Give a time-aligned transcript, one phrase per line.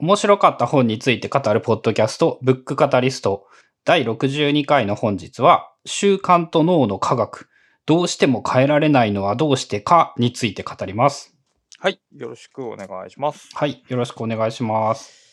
[0.00, 3.48] 面白かった本について語るポッドキャスト、ブックカタリスト、
[3.84, 7.48] 第62回の本日は、習慣と脳の科学、
[7.84, 11.34] どうしても変えられないのはどうしてかについて語ります。
[11.80, 12.00] はい。
[12.14, 13.48] よろしくお願いします。
[13.54, 15.28] はい、よろしくお願いします。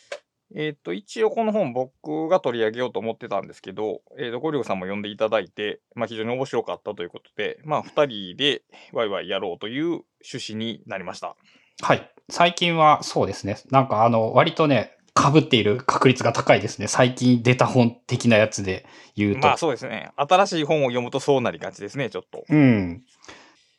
[0.56, 8.64] えっ、と、一応この本僕が取り上げようと思ってたんですけど、えっ、と、ゴリゴさんも読んでいただいて、まあ非常に面白かったということで、まあ二人で
[8.94, 11.36] ワイワイやろうという趣旨になりました。
[11.82, 12.12] はい。
[12.30, 13.58] 最近はそうですね。
[13.72, 16.88] なんかあの、割とね、被っている確率が高いですね。
[16.88, 18.86] 最近出た本的なやつで
[19.16, 19.40] 言うと。
[19.48, 20.12] まあそうですね。
[20.18, 22.44] 新しい本を読むとそうなりがちですね、ちょっと。
[22.50, 23.04] うん。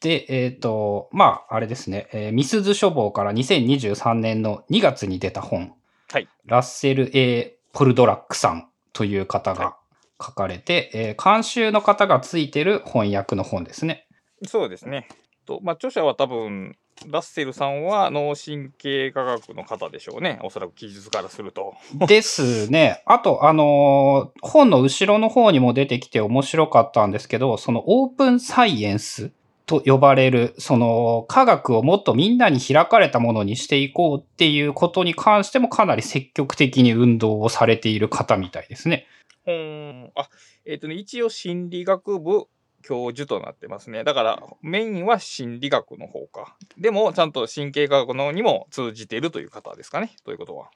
[0.00, 5.74] で、えっ、と、まあ、あれですね、えーミスズ書房から2023年の2月に出た本。
[6.10, 6.28] はい。
[6.46, 9.76] ラッセル・ A・ ポルドラックさんという方はが
[10.22, 14.06] 書かれて、えー監修の方がついてる翻訳の本ですね。
[14.46, 15.08] そうですね。
[15.44, 16.76] と、まあ著者は多分、
[17.06, 20.40] ラッセルさんは脳神経科学の方でしょうね。
[20.42, 21.74] おそらく記述からすると。
[22.06, 23.02] ですね。
[23.04, 29.32] あと、あのー本の後ろの方にも出てきて面白かったんですけど、そのオープンサイエンス
[29.66, 39.06] と呼ばれる、その科学をもっとみんなに開かれたものにしていこうっていうことに関してもかなり積極的に運動をされている方みたいですね。
[39.46, 40.12] うーん。
[40.14, 40.28] あ、
[40.64, 42.46] えっ、とね、一応心理学部
[42.86, 44.04] 教授となってますね。
[44.04, 46.56] だから、メインは心理学の方か。
[46.78, 50.12] でも、ちゃんと神経科学のにも通じているという方ですかね。
[50.24, 50.68] ということは。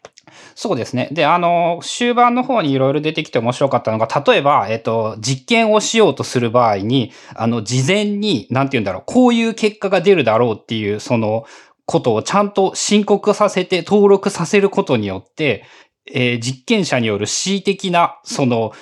[0.57, 1.09] そうですね。
[1.13, 11.45] で、あの、終盤の方にいろいろ出てきて面白かったのが、例えば、えっと、実験をしようとする場合に、あの、事前に、なんて言うんだろう、こういう結果が出るだろうっていう、その、
[11.87, 15.65] ことをちゃんと申告させて登録させることによって、
[16.13, 18.73] えー実験者による恣意的な、その、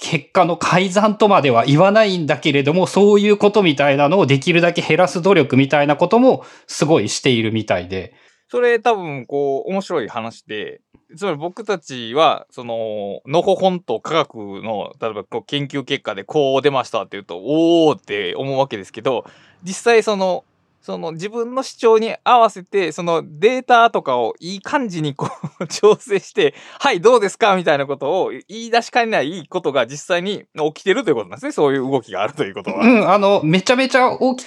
[0.00, 8.14] 結果の改ざんとまでは言わないんだけれども、そういうことみたいなのをできるだけ減らす努力みたいなこともすごいしているみたいで。
[8.50, 10.80] それ多分、こう、面白い話で、
[11.16, 19.24] つまり僕たちは、その、のほほんと科学の、例えばこう研究結果でこう出ましたって言うと、おーって思うわけですけど、
[19.62, 20.44] 実際その、
[20.80, 25.28] その自分の主張に合わせて、そのデータとかをいい感じにこ
[25.60, 30.44] う 調整して、はい、どうですかみたいなことを言い出しかねないことが実際に
[30.74, 31.52] 起きてるということなんですね。
[31.52, 32.80] そういう動きがあるということは。
[32.80, 34.44] うん、あの、めちゃめちゃ大き、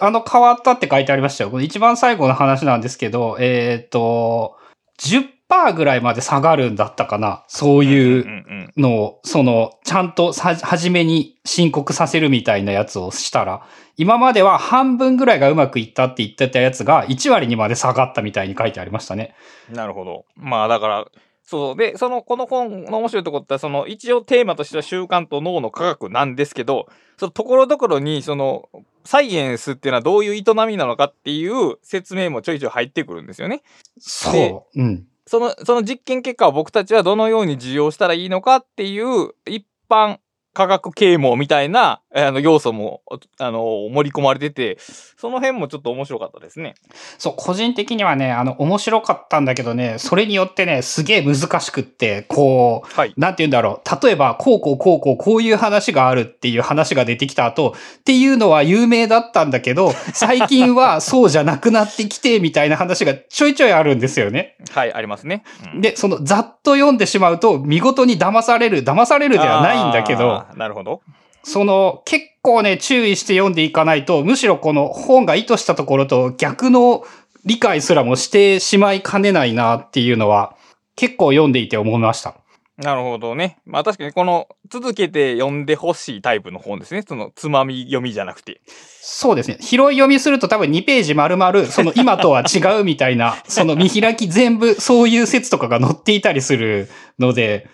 [0.00, 1.50] あの、変わったって書いてありましたよ。
[1.50, 4.56] これ一番最後の話なんですけど、えっ、と、
[5.00, 7.44] 10%ぐらいまで下がるんだったかな。
[7.48, 13.66] そういうのを、その、ちゃんとさ、初めに申告させるみたいなやつをしたら、
[14.00, 19.34] 今までは半分ぐらいがうまくいったって言ってたやつが1割にまで下がったみたいに書いてありましたね。
[19.70, 20.24] なるほど。
[20.36, 21.06] まあだから、
[21.42, 21.76] そう。
[21.76, 26.86] で、その、この本の面白いところって、その、一応テーマとしては習慣と脳の科学なんですけど、
[27.18, 28.70] そのところどころに、その、
[29.04, 33.62] サイエンスっていうのはどういう営みなのかっていう説明もちょいちょい入ってくるんですよね。
[33.98, 34.80] そう。
[34.80, 35.06] うん。
[35.26, 40.20] その、その実験結果を僕たちはどのように受容したらいいのかっていう、一般
[40.52, 43.02] 科学啓蒙みたいな、あの、要素も、
[43.38, 44.78] あの、盛り込まれてて、
[45.16, 46.74] その辺もちょっと面白かったですね。
[47.18, 53.14] そう、個人的にはね、あの、面白かったんだけどね、それによってね、すげえ難しくって、こう、はい。
[53.16, 54.04] なんて言うんだろう。
[54.04, 64.56] 例えば、こうこうこうこうこういう話があるっていう話が出てきた後、っていうのは有名だったんだけど、最近は そうじゃなくなってきて、みたいな話がちょいちょいあるんですよね。
[64.72, 65.44] はい、ありますね。
[65.74, 71.02] うんで、そのざっと読んでしまうと、見事に騙される、騙されるではないんだけど、なるほど。
[71.42, 77.04] その結構ね、注意して読んでいかないと、むしろこの本が意図したところと逆の
[77.44, 80.56] 理解すらもしてしまいかねないなっていうのは、
[80.96, 82.34] 結構読んでいて思いました。
[82.76, 83.58] なるほどね。
[83.66, 87.02] まあ確かにこの続けて読んでほしいタイプの本ですね。
[87.06, 88.62] そのつまみ読みじゃなくて。
[89.02, 89.58] そうですね。
[89.60, 97.68] 拾い読みすると多分2ページ丸々、その今とは違うみたいな、その見開き全部そういう説とかが載っていたりするので、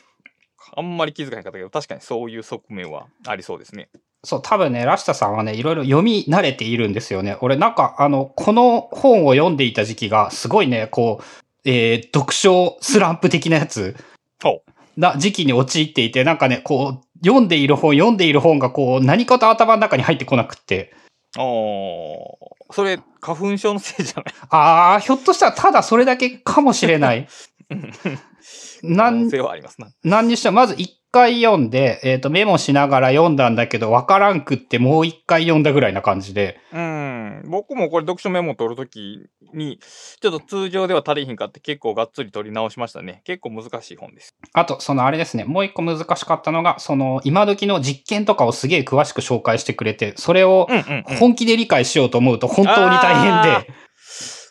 [0.77, 3.89] あんまり気づかなかったけど、確かにそういう側面はありそうですね。
[4.25, 7.37] そう、多分ね、ラシタさんはね、いろいろ読み慣れているんですよね。
[7.41, 13.97] 俺なんか、あの、この本を読んでいた時期が、すごいね、こう、えー読書スランプ的なやつ
[14.43, 14.63] ほ
[14.97, 20.93] な時期に陥っていて、なんかね、こう、読んでいる本、読んでいる本がこう、何かと頭の中に入ってこなくって、
[21.37, 21.41] う。
[21.41, 24.35] おーそれ、花粉症のせいじゃない？
[24.51, 27.29] あー、ひょっとしたらただそれだけかもしれない。
[28.83, 29.89] なん可能性はありますな。
[30.05, 36.61] 何にしても、まず一回読んで、えっ、と、メモしながら読んだんだけど、わからんくってもう一回読んだぐらいな感じで。
[36.73, 37.43] うん。
[37.49, 39.81] 僕もこれ読書メモ取るときに、
[40.21, 43.23] ちょっと通常では足りひんかって結構がっつり取り直しましたね。
[43.25, 44.35] 結構難しい本です。
[44.53, 51.17] あと、そのあれですね、もう一個難しかったのが、その、今時の実験とかをすげえ詳しく紹介してくれて、それをうんうん、うん。
[51.17, 53.73] 本気で理解しようと思うと本当に大変あで、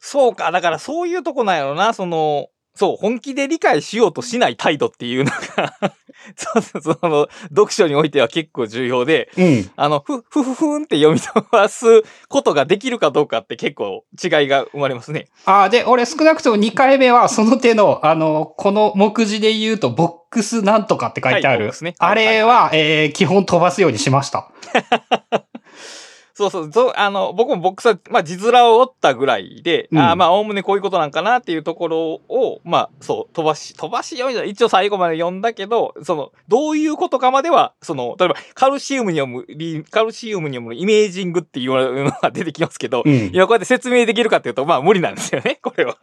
[0.07, 0.51] そうか。
[0.51, 1.94] だからそういうとこなんやろな。
[1.94, 5.74] その、そう、本気で理解しようとしない態度っていうのが
[6.36, 9.72] そうそうその、読書においては結構重要で、うん。
[9.75, 15.27] あの、ふ、ふふふんって読み飛ばすことができるかどうかって結構違いが生まれますね。
[15.45, 21.68] ああ、で、俺少なくとも2回目はその手の、あの、この目次で言うと、ボックスなんとかって書いてある。
[21.68, 24.50] はいねあれは、えー基本飛ばすようにしました。
[26.37, 43.31] そうそう、そうあの、僕もボックスは、まあ、字面を折ったぐらいで、うんあーまあ、おおむねこういうことなんかなっていうところを、まあ、そう、飛ばし、飛ばし読みじゃない一応最後まで読んだけど、その、どういうことかまでは、その、例えば、カルシウムに読む、リカルシウムに読むイメージングっていうのが出てきますけど、うん。
[43.33, 45.95] 今こうやって説明できるかっていうと、まあ、無理なんですよね、 これは。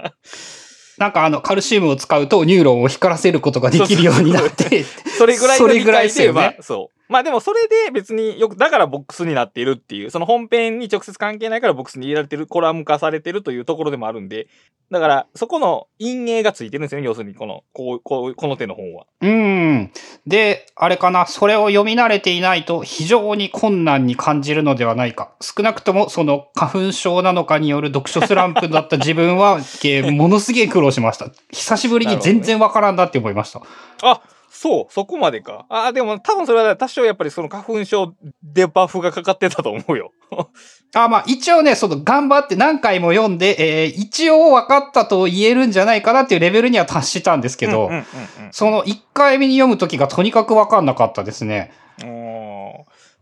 [0.96, 4.84] なんかあの、カルシウムを使うとニューロンを光らせることができるようになって、
[5.18, 7.01] それぐらいの理それぐらい解で、ですよねまあ、そう。
[7.12, 14.48] まあでもそれで別によく、だからボックスになっているっていう、その本編に直接関係ないからボックスに入れられてる、コラム化されてるというところでもあるんで、
[14.90, 19.06] だからそこの陰影がついてるんですよね、要するにこの、こう、こう、この手の本は。
[19.20, 19.92] うん。
[20.26, 25.32] で、あれかな、それを読み慣れていないと非常に困難に感じるのではないか。
[25.40, 31.30] 少なくともその花粉症なのかによる読書スランプだった自分は、えーものすげえ苦労しました。
[31.50, 33.62] 久しぶりに全然わからんなって思いました。
[34.02, 34.20] あ、
[34.54, 35.64] そう、そこまでか。
[35.70, 40.12] あ、でも多分それは多少やっぱりその花粉症でバフがかかってたと思うよ。
[40.94, 51.72] あ、まあ一応ね、その頑張って何回も読んで、えー一応分かったと言えるんじゃないかなっていうレベルには達したんですけど、うんうんうんうんその1回目に読むときがとにかく分かんなかったですね。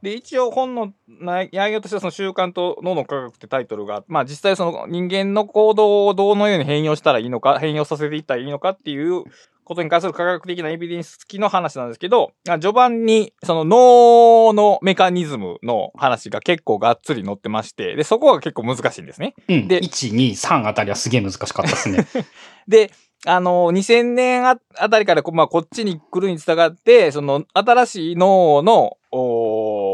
[0.02, 9.24] で、一応本の内内容としてはその習慣と脳の科学ってタイトルが、まあ実際その人間の行動をどのように変容したらいいのか、変容させていったらいいのかっていう
[9.70, 19.36] ことに関する科学的なエビデンス付きの話なんですけど、あ序盤にその脳のメカニズムの話が結構がっつり載ってまして、で、そこが結構難しいんですね。
[19.48, 19.68] うん。
[19.68, 22.04] で1、2、3あたりはすげえ難しかったですね。
[22.66, 22.90] で、
[23.26, 29.89] あの、2000年ああたりからこ、まあ、こっちに来るに従って、その、新しい脳の、お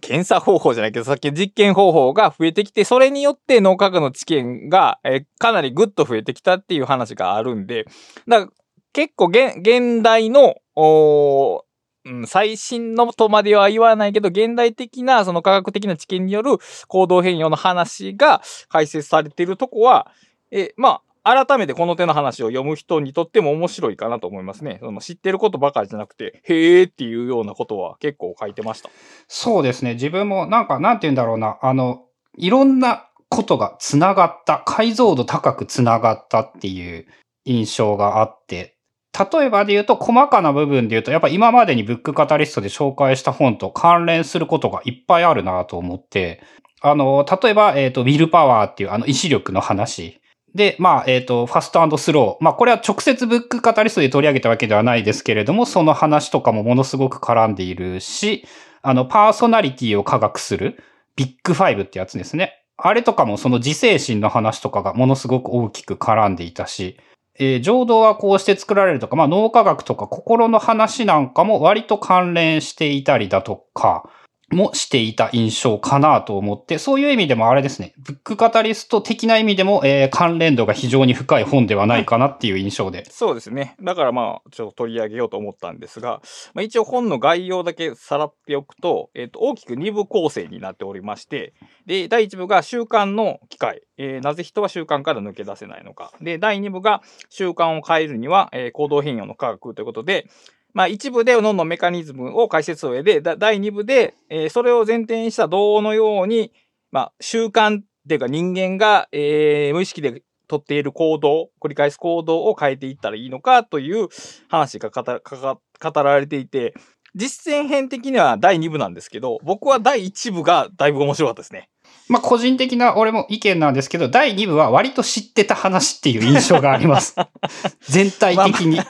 [0.00, 7.84] 検査方法じゃないけど、さっき実験方法が増えてきて、それによって脳科学の知見が、えかなりぐっと増えてきたっていう話があるんで、
[8.28, 8.52] だから
[8.92, 11.64] 結構現、現代の、お
[12.04, 16.58] うん、最新のとまでは言わないけど、現代的な、その科学的な知見による
[16.88, 20.10] 行動変容の話が解説されているとこは、
[20.50, 24.78] え、ま、改めてこの手の話を読む人にとっても面白いかなと思いますね。
[24.80, 28.90] その知ってることばかりじゃなくて、へーっていうようなことは結構書いてました。
[29.28, 29.94] そうですね。
[29.94, 31.58] 自分もなんか、なんて言うんだろうな。
[31.62, 32.02] あの、
[32.36, 37.06] いろんなことがつながった、解像度高くつながったっていう
[37.44, 38.76] 印象があって、
[39.12, 46.42] 例えばで言うと、細かな部分で言うと、やっぱ今までにブックカタリストで紹介した本と関連することがいっぱいあるなと思って、
[46.80, 50.21] あの、例えば、えっ、と、ウィルパワーっていうあの意志力の話。
[50.54, 52.44] で、まあ、えっ、と、ファストスロー。
[52.44, 58.44] まあ、これは直接ブックカタリストで取り上げたわけではないですけれども、その話とかもものすごく絡んでいるし、
[58.82, 60.82] あの、パーソナリティを科学する、
[61.16, 62.62] ビッグファイブってやつですね。
[62.76, 66.98] あれとかもその自制心の話とかがものすごく大きく絡んでいたし、
[67.38, 74.08] えー浄土はこうして作られるとか、まあ脳科学とか心の話なんかも割と関連していたりだとか、
[74.52, 83.04] もしていた印象かなと思って、そういう意味でもあれですね、ブックカタリスト的な意味でも、えー関連度が非常に深い本ではないかなっていう印象で。
[83.10, 83.76] そうですね。
[83.82, 86.20] だからまあ、ちょっと取り上げようと思ったんですが、
[86.54, 91.54] まあ、一応本の概要だけさらっておくと、えっ、と、大きく2部構成になっておりまして、
[91.86, 93.82] で、第1部が習慣の機会。
[93.98, 96.12] えーなぜ人は習慣から抜け出せないのか。
[96.20, 100.28] で、第2部が習慣を変えるには、えー行動変容の科学ということで、
[100.74, 106.52] まあ一部で脳のメカニズムを解説を上で、だ第2部で、えーそれを前提にしたどのように、
[106.90, 114.08] まあ習慣っていうか人間が、えー無意識で取っている行動、繰り返す行動を変えていったらいいのかという
[114.48, 116.74] 話が語られていて、
[117.14, 121.68] 実践編的には第2部なんですけど、僕は第1部がだいぶ面白かったですね。
[122.08, 127.14] まあ個人的な俺も意見なんですけど、第2部は割と知ってた話っていう印象があります。
[127.88, 128.76] 全体的に。
[128.76, 128.86] まあ、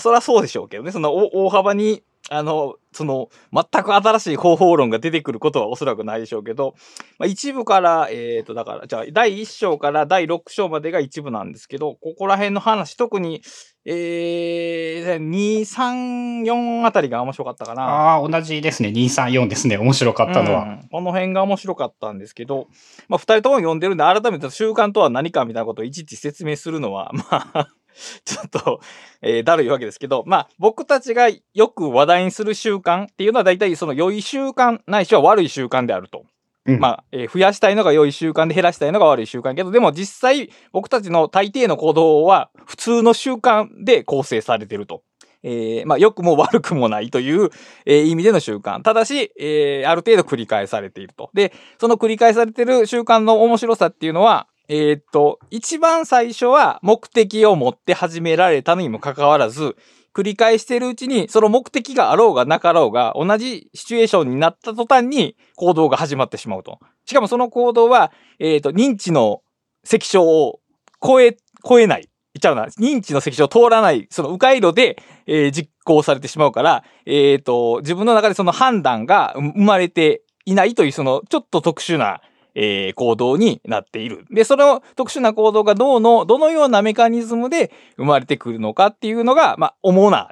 [0.00, 0.92] そりゃそうでしょうけどね。
[0.92, 6.74] その大大幅に、あの、その、全く新しい方法論が出てくることはおそらくないでしょうけど、
[7.18, 13.42] まあ、一部から、えっ、と、だから、じゃあ、第1章から第6章までが一部なんですけど、ここら辺の話、特に、
[13.84, 17.82] えー、2、3、4あたりが面白かったかな。
[17.82, 18.90] ああ、同じですね。
[18.90, 19.76] 234ですね。
[19.76, 20.62] 面白かったのは。
[20.62, 22.68] うんこの辺が面白かったんですけど、
[23.08, 27.24] まあ、二人とも読んでるんで、改めて習慣とは何かみたいなことをいちいち説明するのは、ま
[27.54, 27.68] あ、
[28.24, 28.80] ちょっと、
[29.20, 36.24] えーだるいわけですけど、まあ、僕たちがよく話題にする習慣っていうのは大体その良い習慣ないしは悪い習慣であると
[36.64, 45.02] うんまあ、えー増やしたいのが良い習慣で減らしたいのが悪い習慣やけど、でも実際僕たちの大抵の行動は普通の習慣で構成されていると。
[45.44, 47.50] えーまあ、良くも悪くもないという、
[47.84, 48.80] えー意味での習慣。
[48.82, 51.30] ただし、えーある程度繰り返されていると。
[51.34, 59.76] で、その繰り返されている習慣の面白さっていうのは、えーっと、一番最初は目的を持って始められたのにもかかわらず、
[60.14, 66.78] 繰り返しているうちに、その目的があろうがなかろうが、同じシチュエーションになった途端に行動が始まってしまうと。
[67.04, 69.42] しかもその行動は、えっ、と、認知の
[69.84, 70.60] 関所を
[71.06, 71.36] 超え、
[71.68, 72.08] 超えない。
[72.32, 72.64] 言っちゃうな。
[72.80, 82.22] 認知の関所を通らない、その迂回路で、えー実行されてしまうから、えっ、と、自分の中でその判断が生まれていないという、その、ちょっと特殊な、
[82.54, 84.26] えー行動になっている。
[84.30, 90.28] で、その特殊な行動がどうの、どのようなメカニズムで生まれてくるのかっていうのが、まあ、主な、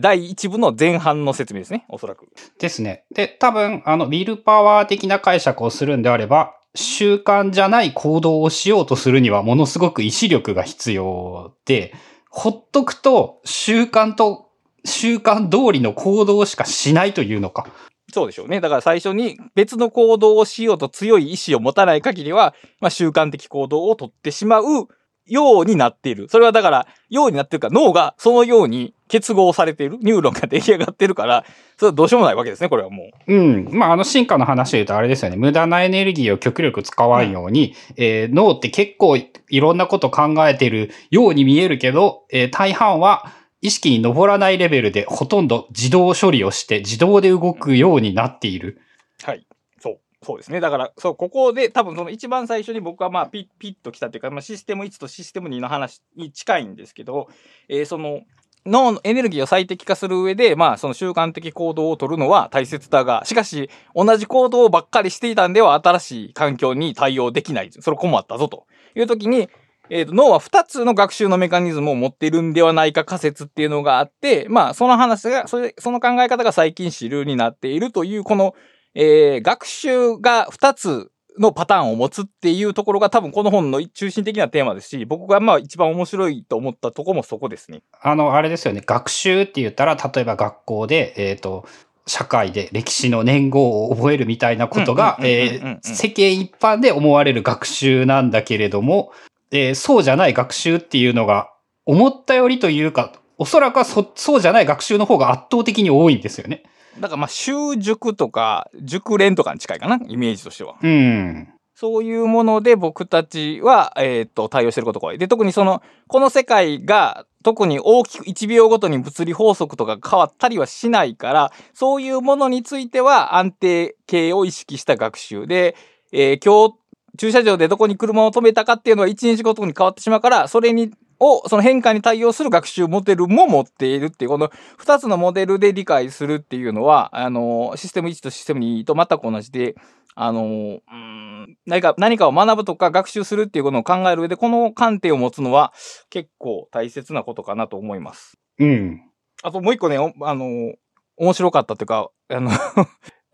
[0.00, 2.28] 第一部の前半の説明ですね、おそらく。
[2.58, 3.04] ですね。
[3.14, 11.94] で、多分、あの、ウィルパワー的な解釈をするんであれば、習慣じゃない行動をしようとするにはものすごく意志力が必要で、
[12.30, 14.48] ほっとくと習慣と
[14.84, 17.66] 習慣通りの行動しかしないというのか。
[18.14, 18.60] そうでしょうね。
[18.60, 24.88] だから最初に別の行動をしようと強い意志を持たない限りは、まあ、習慣的行動をとってしまう
[25.26, 26.28] ようになっている。
[26.28, 29.98] それはだから、ようになってるから、脳がそのように結合されている。
[30.00, 31.44] ニューロンが出来上がってるから、
[31.78, 33.34] それはどうしようもないわけですね、これはもう。
[33.34, 33.68] うん。
[33.72, 35.36] まあ、あの進化の話で言うとあれですよね。
[35.36, 43.32] 無駄なエネルギーを極力使わんように、えー脳って結構いろんなこと考えてるように見えるけど、えー大半は
[43.64, 48.78] 意識に上らないレベルでほとんど自動処理をして自動で動くようになっている。
[49.22, 49.46] はい。
[49.80, 50.00] そう。
[50.22, 50.60] そうですね。
[50.60, 57.30] だから、そう、ここで多分その一番最初に僕はまあピッ、ピッと来たっていうか、まあシステム1とシステム2の話に近いんですけど、
[57.70, 58.20] えーその、
[58.66, 67.70] 脳のエネルギーを最適化する上で、まあ、その習慣的行動を取るのは大切だが、しかし、同じ行動ばっかりしていたんでは新しい環境に対応できない。
[67.72, 69.48] それ困ったぞという時に、
[69.90, 78.54] えーと脳は2つの学習のメカニズムを持っているんではないか仮説っていうのがあって、まあ、その話が、それ、その考え方が最近主流になっているという、この、
[78.94, 87.82] えー学習が2つのパターンを持つっていうところが多分この本の中心的なテーマですし、僕がまあ一番面白いと思ったところもそこですね。
[88.00, 88.82] あの、あれですよね。
[88.84, 91.66] 学習って言ったら、例えば学校で、えっ、と、
[92.06, 99.10] 社会で歴史の年号を覚えるみたいなことが、世間一般で思われる学習なんだけれども、
[99.54, 101.52] えーそうじゃない学習っていうのが、
[101.86, 106.64] 思ったよりというか、おそらくはそ、そうじゃない学習の方が圧倒的に多いんですよね。
[106.98, 110.74] だからまあ習熟とか熟練とかに近いかな、イメージとしては。
[110.82, 111.48] うん。
[111.76, 115.18] そういうもので僕たちは、えっ、と、対応してることが多い。
[115.18, 125.76] で、特にその、この世界が特に大きく1秒ごとに物理法則とか変わったりはしないから、そういうものについては安定系を意識した学習で、
[126.12, 126.76] えー今日、
[127.18, 139.76] 駐車場でどこに車を止めたかっていうのは1日ごとに変わってしまうから、それに、を、その変化に対応する学習モデルも持っているっていう、この2つのモデルで理解するっていうのは、あの、システム1とシステム2と全く同じで、
[140.16, 145.72] あの、うん何か、何かを学ぶとか学習するっていうことを考える上で、この観点を持つのは
[146.10, 148.38] 結構大切なことかなと思います。
[148.58, 149.02] うん。
[149.42, 150.74] あともう一個ね、おあの、
[151.16, 152.50] 面白かったというか、あの、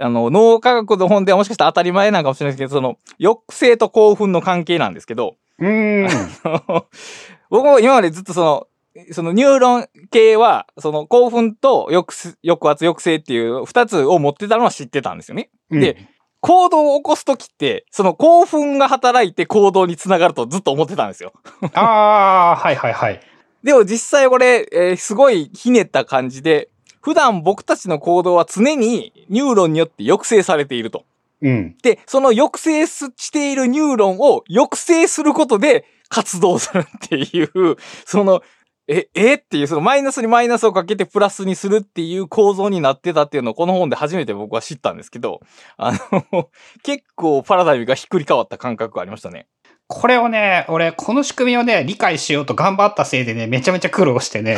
[0.00, 6.08] あの、脳科学の本ではもしかしたら当たり前なんかもしれないですけど、その、抑制と興奮の関係なんですけど、うん。
[7.50, 8.66] 僕も今までずっとその、
[9.12, 15.50] そのニューロン系は、その興奮と抑す抑圧抑制っていう二つを持ってたのは知ってたんですよね。
[15.70, 16.08] で、
[16.40, 21.34] 行動を起こすときって、その興奮が働いて行動につながるとずっと思ってたんですよ。
[21.74, 23.20] ああ、はいはいはい。
[23.62, 31.04] でも実際これ、えーすごいひねった感じで、普段僕たちの行動は常にニューロンによって抑制されていると。
[31.42, 31.76] うん。
[31.82, 38.42] で、その抑制すしているニューロンを抑制することで活動するっていう、 その、
[38.88, 39.34] え、え？
[39.34, 45.40] っていう、そのマイナスにマイナスをかけてプラスにするっていう構造になってたっていうのをこの本で初めて僕は知ったんですけど、
[45.76, 45.92] あ
[46.32, 46.48] の、
[46.82, 49.46] 結構パラダイムがひっくり返った感覚がありましたね。
[49.92, 54.56] これをね、俺、この仕組みをね、理解しようと頑張ったせいでね、めちゃめちゃ苦労してね、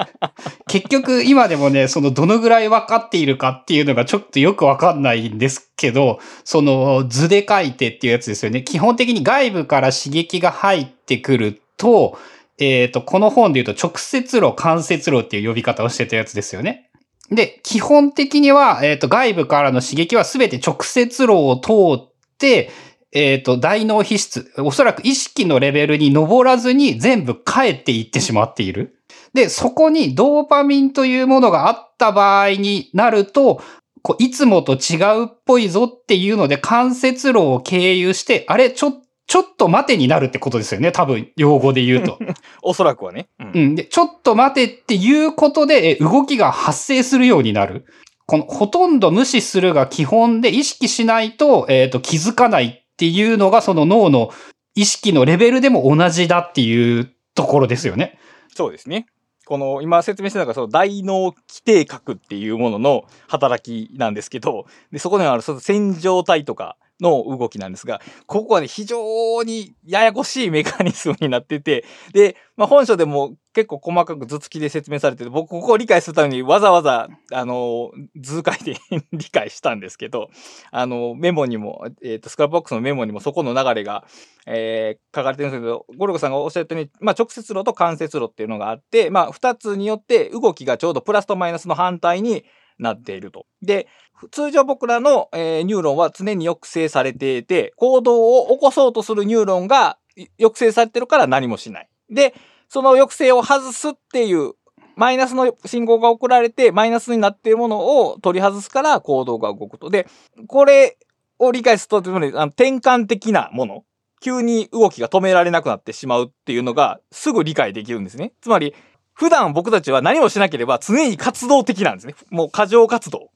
[0.68, 8.60] 結局今でもね、そのどのぐらい分かっているかっていうのがちょっとよくわかんないんですけど、その図で書いてっていうやつですよね。
[8.60, 12.18] 基本的に外部から刺激が入ってくると、
[12.58, 16.90] えっ、と、この本で言うと直接路、間接路っていう呼び方をしてたやつですよね。
[17.30, 21.72] で、基本的には、えっ、と、外部からの刺激はすべて直接路を通
[22.04, 22.70] って、
[23.12, 29.02] えっ、と、大脳皮質、おそらく意識のレベルに上らずに全部帰っていってしまっている。
[29.32, 33.62] で、そこにドーパミンというものがあった場合になると、
[34.02, 38.92] こう、いつもと違うっぽいぞっていうので関節路を経由して、あれ、ちょ、
[39.26, 40.92] ちょっと待てになるってことですよね。
[40.92, 42.18] 多分、用語で言うと。
[42.62, 43.28] おそらくはね。
[43.38, 43.74] うんうん。
[43.74, 47.84] で、ちょっと待てっていうことで、え動きが発生するようになる。
[48.26, 54.32] この、ほとんど無視するが基本で意識しないと、えっ、と、気づかないっていうのが、その脳の
[54.74, 58.18] 意識のレベルでも同じだっていうところですよね。
[58.52, 59.06] そうですね。
[59.46, 78.76] この、今説明してたのが、その大脳基底核っていうものの働きなんですけど、で、そこにある、その線状体とかの動きなんですが、ここはね、非常にややこしいメカニズムになってて、で、まあ、本書でも結構細かく図付きで説明されてて、僕ここを理解するためにわざわざ、あの、図解で
[79.12, 80.30] 理解したんですけど、
[80.70, 84.04] あの、メモにも、えっ、と、 Scrapbox のメモにもそこの流れが、
[84.46, 92.44] えー書かれてるんですけど、ゴルゴさんがおっしゃったように、まあ、直接路と間接路っていうのがあって、まあ、二つによって動きがちょうどプラスとマイナスの反対に
[92.78, 93.46] なっていると。
[93.60, 93.88] で、
[94.30, 99.98] 通常僕らの、えーニューロンは常に抑制されていて、行動を起こそうとするニューロンが
[100.38, 101.88] 抑制されてるから何もしない。
[102.10, 102.34] で、
[102.68, 104.52] その抑制を外すっていう、
[104.96, 109.90] マイナスの信号が送られて、マイナスになっているものを取り外すから行動が動くと。
[109.90, 110.08] で、
[110.48, 110.98] これ
[111.38, 113.84] を理解すると、つまりあの転換的なもの。
[114.20, 118.32] 急に動きが止められなくなってしまうっていうのがすぐ理解できるんですね。
[118.40, 118.74] つまり、
[119.14, 122.14] 普段僕たちは何もしなければ常に活動的なんですね。
[122.30, 123.30] もう過剰活動。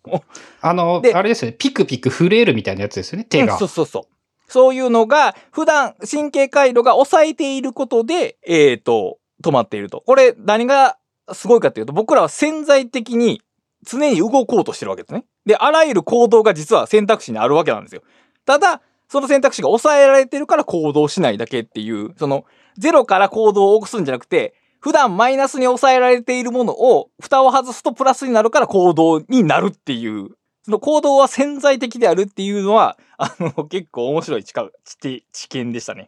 [0.60, 1.56] あの、であれですよね。
[1.58, 3.24] ピクピク震えるみたいなやつですよね。
[3.24, 3.54] 手が。
[3.54, 4.02] うんそうそうそう。
[4.48, 10.02] そういうのが、普段神経回路が抑えていることで、えっ、と、止まっていると。
[10.06, 10.96] これ、何が
[11.32, 13.42] すごいかっていうと、僕らは潜在的に
[13.84, 15.24] 常に動こうとしてるわけですね。
[15.46, 18.02] で、あらゆる行動が実は選択肢にあるわけなんですよ。
[18.46, 22.44] ただ、その選択肢が抑えられてるから行動しないだけっていう、その、
[22.78, 30.30] ゼロから行動を起こすんじゃなくて、普段マイナスに抑えられているものを、蓋を外すとプラスになるから行動になるっていう、
[30.64, 34.52] その行動は潜在的であるっていうのは、あの、 結構面白い知
[34.84, 36.06] 知知見でしたね。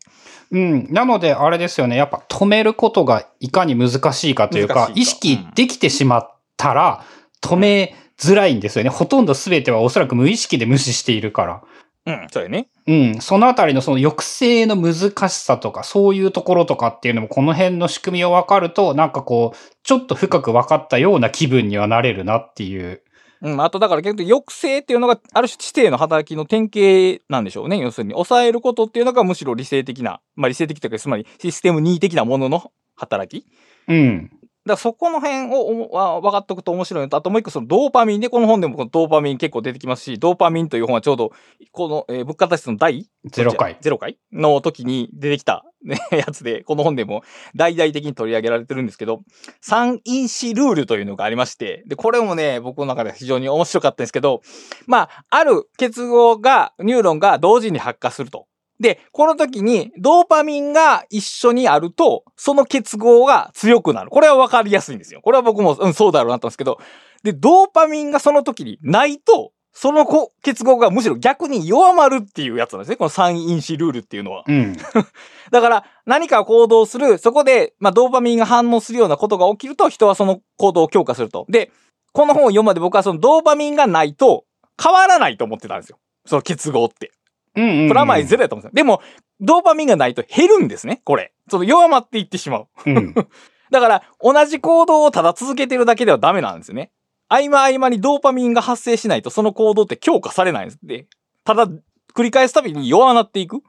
[0.52, 0.92] うん。
[0.92, 1.96] なので、あれですよね。
[1.96, 7.04] やっぱ止めることがいかに難しいかというかか意識できてしまったら、
[7.40, 8.90] 止めづらいんですよね。
[8.90, 11.62] ほとんど全てはおそらく無意識で無視しているから。
[12.06, 12.68] うん、そうやね。
[12.86, 13.20] うん。
[13.20, 23.02] そのあたりのその抑制の難しさとか、そういうところとかっていうのも、この辺の仕組みを分かると、なんかこう、ちょっと深く分かったような気分にはなれるなっていう。
[23.44, 27.78] うん、あとだから逆に抑制っていうのがある種知性の働きの典型なんでしょうね。
[27.78, 33.46] 要するに抑えることっていうのがむしろ理性的な、まあ理性的というか、つまりシステム2的なものの働き。
[33.86, 34.30] うん。
[34.66, 41.32] だからそこの辺を分かっておくと面白いのと、あともう一個そのドーパミンで、この本でもこのドーパミン結構出てきますし、ドーパミンという本はちょうど、
[41.72, 43.76] この、えー、物価脱出の第ゼロ回。
[43.82, 44.18] ゼロ回？
[44.32, 47.22] の時に出てきた、ね、 やつで、この本でも
[47.54, 49.20] 大々的に取り上げられてるんですけど、
[49.60, 54.40] 三因子ルールというのがありまして、で、これもね、僕の中で非常に面白かったんですけど、
[54.86, 58.46] まあ、ある結合が、ニューロンが同時に発火すると。
[58.80, 64.10] で、この時にドーパミンが一緒にあると、その結合が強くなる。
[64.10, 65.20] これは分かりやすいんですよ。
[65.22, 66.78] これは僕も、うん、そうだろうなと思うんですけど、
[67.22, 72.96] で、ドーパミンがその時にないと、そのこ結合がむしろ逆に弱まるっていうやつなんですね。
[72.96, 74.44] この三因子ルールっていうのは。
[74.46, 74.76] うん。
[75.50, 81.44] だから、何か行動する、そこで、まあ、ドーパミンが反応するようなことが起きると、人はその行動を強化すると。
[81.48, 81.72] で、
[82.12, 84.44] この本を読むまで僕はそのドーパミンがないと
[84.80, 85.98] 変わらないと思ってたんですよ。
[86.24, 87.10] その結合って。
[87.56, 87.88] うんうん、うん。
[87.88, 88.74] プラマイゼロやと思ってた。
[88.74, 89.00] でも、
[89.40, 91.32] ドーパミンがないと減るんですね、これ。
[91.50, 92.68] その弱まっていってしまう。
[92.86, 93.14] うん。
[93.70, 96.90] だから、同じ行動をただ続けてるだけではダメなんですよね。
[97.28, 100.78] 合間合間にドーパミンが発生しないと、その行動って強化されないんです。
[100.82, 101.06] で、
[101.44, 101.66] ただ、
[102.14, 103.62] 繰り返すたびに弱なっていく。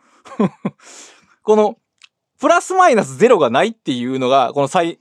[1.44, 1.78] この、
[2.40, 5.00] プラスマイナスゼロがないっていうのが、この最、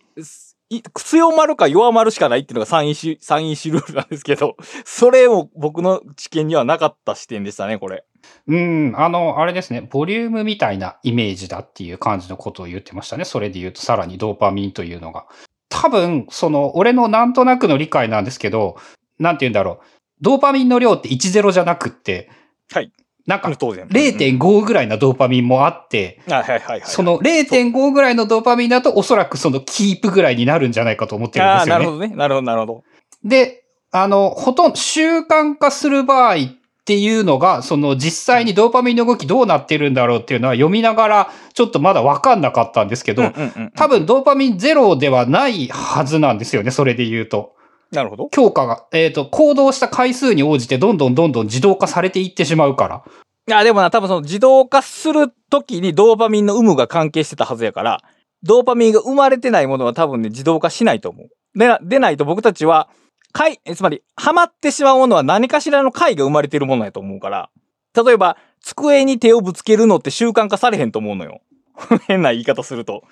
[0.70, 8.04] い強まるか弱まるしかないっていうのが三因子、三因子ルールなんですけど、それも僕の知見にはなかった視点でしたね、これ。
[8.46, 8.94] うん。
[8.96, 9.80] あの、あれですね。
[9.80, 13.24] ボリュームみたいなイメージだっていう感じのことを言ってましたね。
[13.24, 15.26] それで言うと、さらにドーパミンというのが。
[15.68, 18.76] 多分、その、俺のなんとなくの理解なんですけど、
[19.18, 19.86] なんて言うんだろう。
[20.20, 22.30] ドーパミンの量って10じゃなくって、
[22.72, 22.92] はい。
[23.26, 23.86] なんか、当然。
[23.88, 26.82] 0.5ぐらいのドーパミンもあって、はいはいはいはい。
[26.84, 31.84] その0.5ぐらいのドーパミンだとおそらくそのキープぐらいになるんじゃないかと思ってるんですよね。
[31.84, 32.14] なるほどね。
[32.14, 32.84] なるほど、なるほど。
[33.24, 43.32] で、あの、ほとんど習慣化する場合っていうのが、その実際にドーパミンの動きどうなってるんだろうっていうのは読みながらちょっとまだわかんなかったんですけど、
[43.74, 47.54] 多分ドーパミンゼロではないはずなんですよね、それで言うと。
[47.90, 48.28] なるほど。
[48.28, 53.02] 強化が、えっ、と、行動した回数に応じてどんどんどんどん自動化されていってしまうから。
[53.46, 58.02] いや、でもな、多分その自動化するときにドーパミンの有無が関係してたはずやから、
[58.42, 61.58] ドーパミンが生まれてないものは多分ね、自動化しないと思う。
[61.58, 62.88] でな、でないと僕たちは
[63.34, 67.50] 快、つまり、ハマってしまうものは何かしらの快が生まれてるものやと思うから、
[67.94, 71.42] 例えば、机に手をぶつけるのって習慣化されへんと思うのよ。
[72.06, 73.02] 変な言い方すると。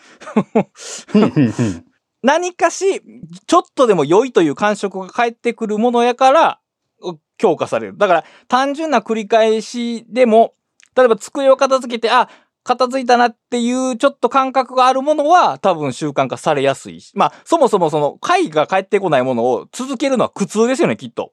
[2.23, 3.03] 何かし、
[3.49, 6.61] ちょっとでも良いという感触が返ってくるものやから、
[7.01, 7.99] う強化される。
[7.99, 10.55] だから、単純な繰り返しでも、
[10.97, 12.29] 例えば机を片付けて、あ、
[12.65, 17.13] 片付いたなっていうちょっと感覚があるものは多分習慣化されやすいし。
[17.15, 21.33] まあ、そもそもその回が返ってこないものを続けるのは苦痛ですよね、きっと。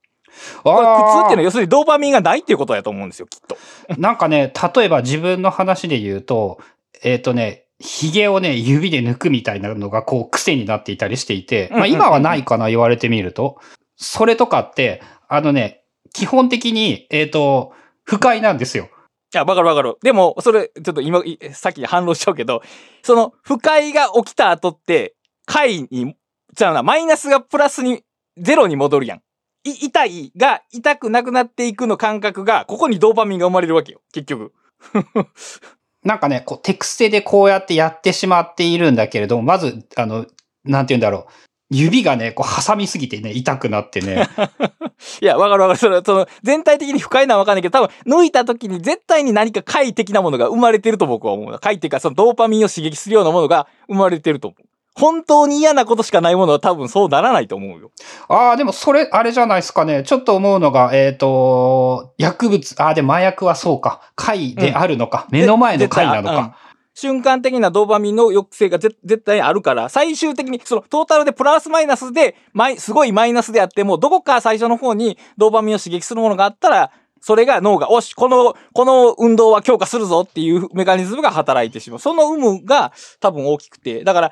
[0.63, 3.57] これ苦痛っていうのは要するにドーパミンがないっていうことだと思うんですよ、きっと。
[3.97, 6.59] なんかね、例えば自分の話で言うと、
[7.03, 13.57] えっ、とね、髭をね、指で抜くみたいなのがこう癖になっていたりしていて、まあ今はないかな、言われてみると。
[13.95, 17.71] それとかって、あのね、基本的に、えっ、と、
[18.03, 18.89] 不快なんですよ。
[19.33, 19.95] いや、わかるわかる。
[20.01, 21.21] でも、それ、ちょっと今、
[21.53, 22.63] さっき反論しちゃうけど、
[23.03, 25.15] その、不快が起きた後って、
[25.45, 26.15] 快に、
[26.55, 28.03] じゃあな、マイナスがプラスに、
[28.37, 29.21] ゼロに戻るやん。
[29.63, 34.01] い、痛いが、痛くなくなっていくの感覚が、ここにドーパミンが生まれるわけよ。
[34.13, 34.53] 結局。
[36.03, 40.25] なんかね、こう、テクステでこうやってやってしまっているんだけれども、まず、あの、
[40.63, 41.48] なんて言うんだろう。
[41.69, 44.27] 指がね、こう、挟みすぎてね、痛くなってね。
[45.21, 45.79] いや、わかるわかる。
[45.79, 51.59] それ、その、全体的に不快なのはわかんないけど、多分、抜いた時に絶対に何か快的なものが生まれてると僕は思う。
[51.59, 54.69] 快っていうか、そのドーパミンを刺激するようなものが生まれてると思う。
[54.95, 57.91] 本当に嫌なことしかないものは多分そうならないと思うよ。
[58.27, 60.03] ああ、でもそれ、あれじゃないですかね。
[60.03, 64.01] ちょっと思うのが、えっ、と、薬物、ああ、で、麻薬はそうか。
[64.15, 65.27] 貝であるのか。
[65.29, 66.57] 目の前の貝なのか。
[66.99, 81.99] 瞬間的なドーパミンの抑制が絶対にあるから、最終的に、そのトータルでプラスマイナスで、マイすごいマイナスであっても、どこか最初の方にドーパミンを刺激するものがあったら、それが脳が、おし、この、この運動は強化するぞっていうメカニズムが働いてしまう。
[81.99, 84.31] その有無が多分大きくて、だから、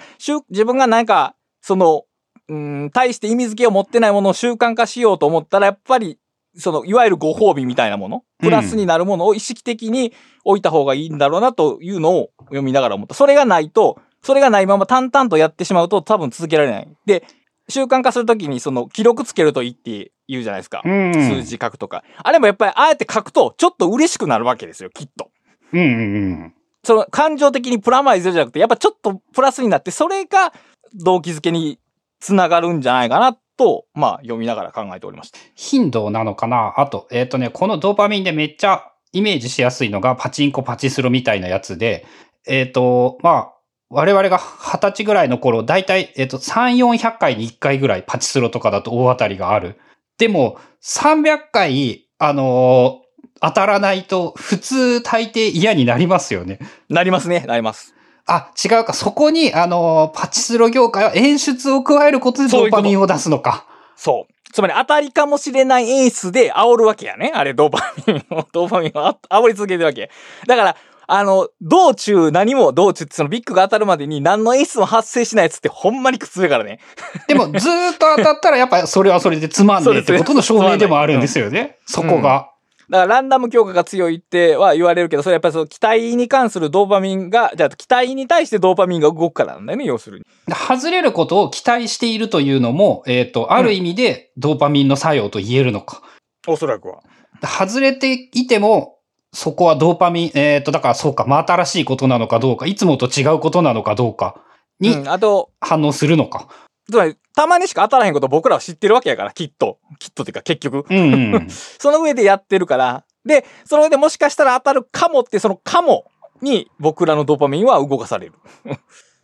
[0.49, 2.03] 自分がなんか、その、
[2.49, 6.17] うん、対して意味付けを持ってないものを習慣化しようと思ったら、やっぱり、
[6.57, 13.15] その、いわゆるご褒美みたいなもの、プラスになるものを意識的に置いた方がいいんだろうなというのを読みながら思った。
[13.15, 16.87] それがないと、それがないまま淡々とやってしまうと多分続けられない。
[17.05, 17.23] で、
[17.69, 20.81] 習慣化するときにその記録つけるといいって言うじゃないですか。
[20.83, 21.13] うん。
[21.13, 22.03] 数字書くとか。
[22.23, 25.29] あれもやっぱりああやって書くとちょっと嬉しくなるわけですよ、きっと。
[25.73, 26.53] うんうんうん。
[26.83, 30.53] その感情的にプラマイゼロじゃなくて、やっぱちょっとプラスになって、それが
[30.93, 31.79] 動機づけに
[32.19, 35.39] つながるんじゃないかなと、まあ読みながら考えておりました。
[35.55, 36.73] 頻度なのかな？
[36.77, 42.05] あと、えっ、とね、このドーパミンでめっちゃイメージしやすいのがパチンコパチスロみたいなやつで、
[42.45, 43.53] えっ、と、まあ、
[43.89, 49.79] 我々が二十歳ぐらいの頃、だいたい、えっ、と、3、400回に1回ぐらいパチスロとかだと大当たりがある。
[50.17, 53.07] でも、300回、あのー
[53.39, 56.59] 当たらないと、普通大抵嫌になりますよね。
[56.89, 57.93] なりますね、なります。
[58.27, 58.93] あ、違うか。
[58.93, 63.65] そこに、あのーパチスロ業界は演出を加えることでドーパミンを出すのか。
[63.95, 64.33] そう。
[64.51, 67.31] つまり当たりかもしれない演出で煽るわけやね。
[67.33, 70.11] あれ、ドーパミンを、 ドーパミンをあ煽り続けてるわけ。
[70.45, 70.75] だから、
[71.09, 76.79] あの、道中何も道中ってそのビッグが当たるまでに何の演出も発生しないやつってほんまに苦痛やからね。
[77.27, 81.77] でも、 ずーっと当たったら、やっぱそれはそれでつまんねえってことの証明でもあるんですよね。
[81.87, 82.49] そこが。
[82.89, 90.25] だからランダム強化が強いっては言われるけど、それやっぱりその期待に関するドーパミンが、じゃあ期待に対してドーパミンが動くからなんだよね、要するに。
[90.49, 96.01] 外れることを期待しているというのも、えっ、と、ある意味でドーパミンの作用と言えるのか。
[96.47, 97.03] おそらくは。
[97.43, 98.99] 外れていても、
[99.33, 104.41] そこはドーパミン、えっ、と、だからそうか、真新しいことなのかどうか、いつもと違うことなのかどうか
[104.79, 106.47] にうん、あと、反応するのか。
[106.89, 109.79] つまり、たまにしか当たらへんこと僕らは知ってるわけやから、きっと。
[109.99, 110.85] きっとっていうか、結局。
[110.89, 111.47] うん、うん。
[111.49, 113.03] その上でやってるから。
[113.25, 116.05] で、その上でもしかしたら当たるかもって、そのかも
[116.41, 118.33] に僕らのドーパミンは動かされる。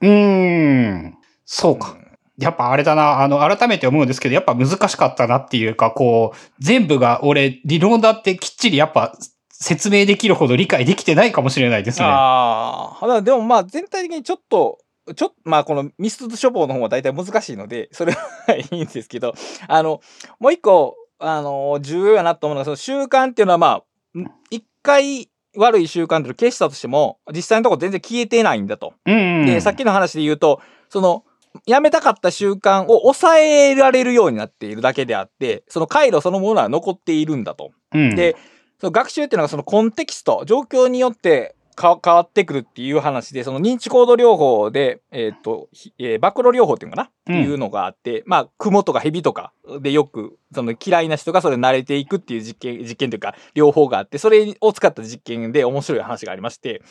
[0.01, 1.17] うーん。
[1.45, 1.95] そうか。
[2.37, 9.15] やっぱあれだな、あの、改めて思うんですけど、やっぱ難しかったなっていうか、こう、全部が俺、理論だってきっちりやっぱ
[9.63, 12.05] 説明できるほど理解できてないかもしれないですね。
[12.09, 13.21] ああ。
[13.21, 14.79] でもまあ全体的にちょっと、
[15.15, 19.33] ちょっと、まあこのミスト処方の方は大体難しいので、それは いいんですけど、
[19.67, 20.01] あの、
[20.39, 23.83] もう一個、あの、重要やなと思うのが、その習慣っていうのはま
[24.15, 28.93] あ、ん一回悪い習慣っていうのを消したとしても、実際のところ全然消えてないんだと。
[29.05, 29.45] うん、うん。
[29.45, 31.23] で、さっきの話で言うと、その、
[31.65, 37.71] やめたかった習慣を抑えられるようになっているだけであって、その回路そのものは残っているんだと。
[37.93, 38.35] うん、で、
[38.79, 56.81] その学習っていうのがそのコンテキスト、状況によってか変わってくるっていう話で、その認知行動療法で、えっ、と、ひえー、暴露療法っていうのかな、うんっていうのがあって、まあ、雲とか蛇とかでよく、その嫌いな人がそれ慣れていくっていう実験、実験というか、療法があって、それを使った実験で面白い話がありまして、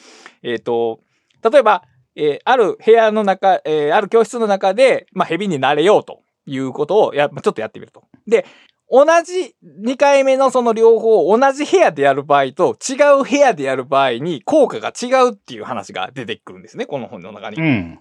[0.42, 1.00] えっ、と、
[1.48, 8.04] 例えば、えーある部屋の中、えーある教室の中で、まあ、蛇になれようということをや、ちょっとやってみると。
[8.26, 8.46] で、
[8.92, 16.84] 同じ2回目のその両方同じ部屋でやる場合と違う部屋でやる場合に効果が違うっていう話が出てくるんですね。
[16.84, 17.56] この本の中に。
[17.56, 17.98] うん。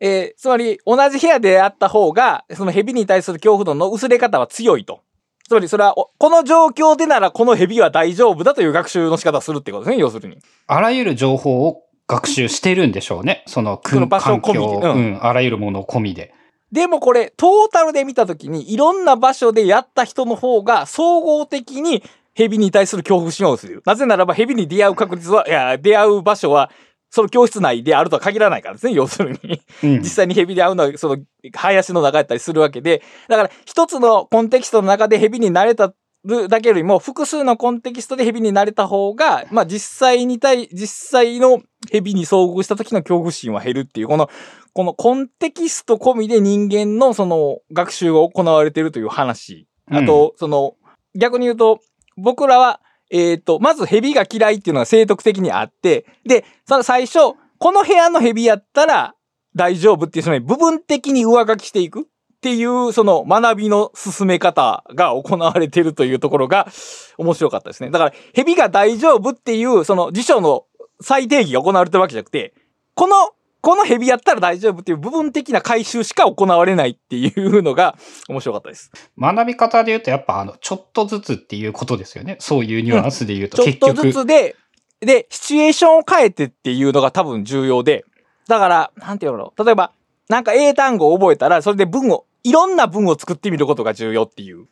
[0.00, 5.00] えーつまり、同じ部屋でやった方が、その蛇に対する恐怖度の薄れ方は強いと。
[5.48, 10.36] つまり、それは、おこの状況でならこの蛇は大丈夫だという学習の仕方をするってことですね、要するに。
[10.66, 13.44] あらゆる情報を学習してるんでしょうね。
[13.46, 16.34] そのその場所環境、込みでううんん、あらゆるものを込みで。
[16.72, 22.02] でもこれ、トータルで見たときに、いろんな場所でやった人の方が、総合的に
[22.34, 23.82] 蛇に対する恐怖心を薄れる。
[23.86, 26.70] なぜならば、蛇に出会う確率は、いや、出会う場所は、
[27.10, 29.62] その教室内であるとは限らないからですね、要するに。
[29.84, 31.18] うん実際に蛇で会うのは、その、
[31.54, 35.94] 林の中やったりするわけで、だから、一つのコンテキストの中で蛇になれた
[36.24, 44.28] るだけよりも、複数のコンテキストで蛇になれた方が、まあ実際に対、実際の蛇に遭遇した時の恐怖心は減るっていう、この、
[44.72, 49.68] このコンテキスト込みで人間のその学習が行われているという話。
[49.90, 50.74] あと、その、
[51.14, 51.80] 逆に言うと、
[52.16, 59.14] 僕らは、えっ、と、まず蛇が嫌いっていうのが生徳的にあって、で、その最初、この部屋の蛇やったら
[59.54, 62.08] 大丈夫っていう、その部分的に上書きしていく
[62.44, 66.68] っていう、その学びの進め方が行われているというところが
[67.16, 67.88] 面白かったですね。
[67.88, 70.66] だから、蛇が大丈夫っていう、その辞書の
[71.00, 72.52] 再定義が行われてるわけじゃなくて、
[72.94, 73.14] この、
[73.62, 77.96] この蛇やったら大丈夫っていう部分的な回収しか行われないっていうのが
[78.28, 78.92] 面白かったです。
[79.18, 82.36] 学び方で言うと、やっぱあの、ちょっとずつっていうことですよね。
[82.40, 83.94] そういうニュアンスで言うと、ちょっと。
[83.94, 84.54] ずつで、
[85.00, 88.04] で、シチュエーションを変えてっていうのが多分重要で、
[88.48, 89.92] だから、なんていうの例えば、
[90.28, 94.66] なんか英単語を覚えたら、それで文を、いろんな文を作ってみることが重要っていう。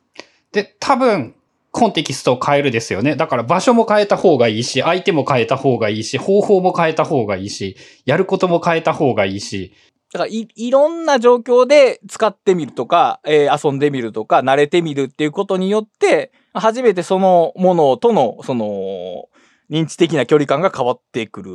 [0.52, 1.35] で、多分、
[1.72, 3.16] コンテキストを変えるですよね。
[3.16, 9.72] だから場所も変えた方がいいし、相手も変えた方がいいし、方法も変えた方がいいし、やることも変えた方がいいし。
[10.12, 19.30] だからい、いろんな状況で使ってみるとか、えー遊んでみるとか、慣れてみるっていうことによって、初めてそのものとの、その、
[19.70, 21.54] 認知的な距離感が変わってくる。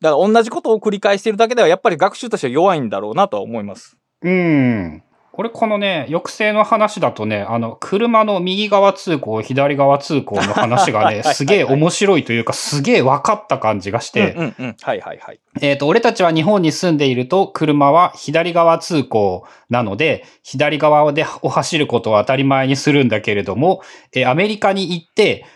[0.00, 3.98] だから同じことを繰り返しているだけでは、やっぱり学習としては弱いんだろうなとは思います。
[4.22, 5.02] うん。
[5.38, 14.76] これこのね、抑制の話だとね、あの、車の右側通行、左側通行の話がね、すげえ面白いというか、すげえ分かった感じがして、うんうんうん。
[14.82, 15.40] はいはいはい。
[15.60, 25.46] えっ、と、俺たちは日本に住んでいると、車は左側通行なので、左側でを走ることを当たり前にするんだけれども、えーアメリカに行って、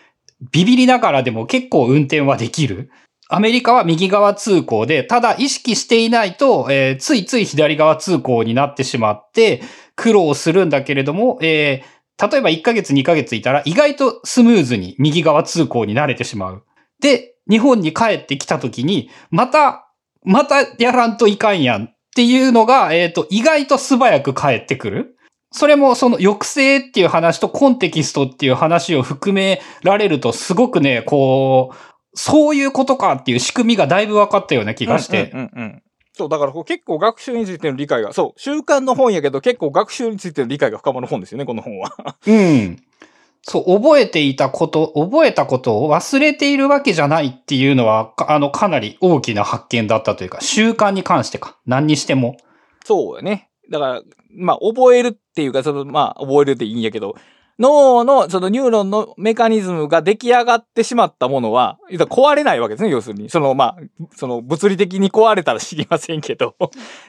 [0.52, 2.92] ビビりながらでも結構運転はできる。
[3.28, 9.62] アメリカは右側通行で、ただ意識していないと、えーついつい左側通行になってしまって、
[9.96, 11.92] 苦労するんだけれども、えー
[12.30, 16.62] 例えば1ヶ月2ヶ月いたら意外とスムーズに右側通行に慣れてしまう。
[17.00, 19.88] で、日本に帰ってきた時に、また、
[20.24, 25.16] またやらんといかんやんっていうのが、えっ、と、意外と素早く帰ってくる。
[25.50, 31.76] それもその抑制っていう話とコンテキストっていう話を含められるとすごくね、こう、
[32.14, 35.30] そういうことかっていう仕組みがだいぶ分かったような気がして。
[35.32, 35.82] うんうんうんうん
[36.14, 42.16] そう、だからこう結構学習についての理解が、そう、習慣の本やけど結構学習についての理解が深まる本ですよね、この本は。
[42.26, 42.76] うん。
[43.42, 51.56] そう、覚えていたこと、覚えたことを忘れているわけじゃないっていうのは、かあの、かなり大きな発見だったというか、習慣に関してか。
[51.66, 52.36] 何にしても。
[52.84, 53.48] そうよね。
[53.70, 54.02] だから、
[54.36, 57.16] まあ、覚えるっていうか、その、まあ、覚えるっていいんやけど、
[57.58, 63.28] 脳の、そのニューロンのメカニズムが出来上がってしまったものは、壊れないわけですね、要するに。
[63.30, 66.54] その、まあ、その、物理的に壊れたら知りませんけど、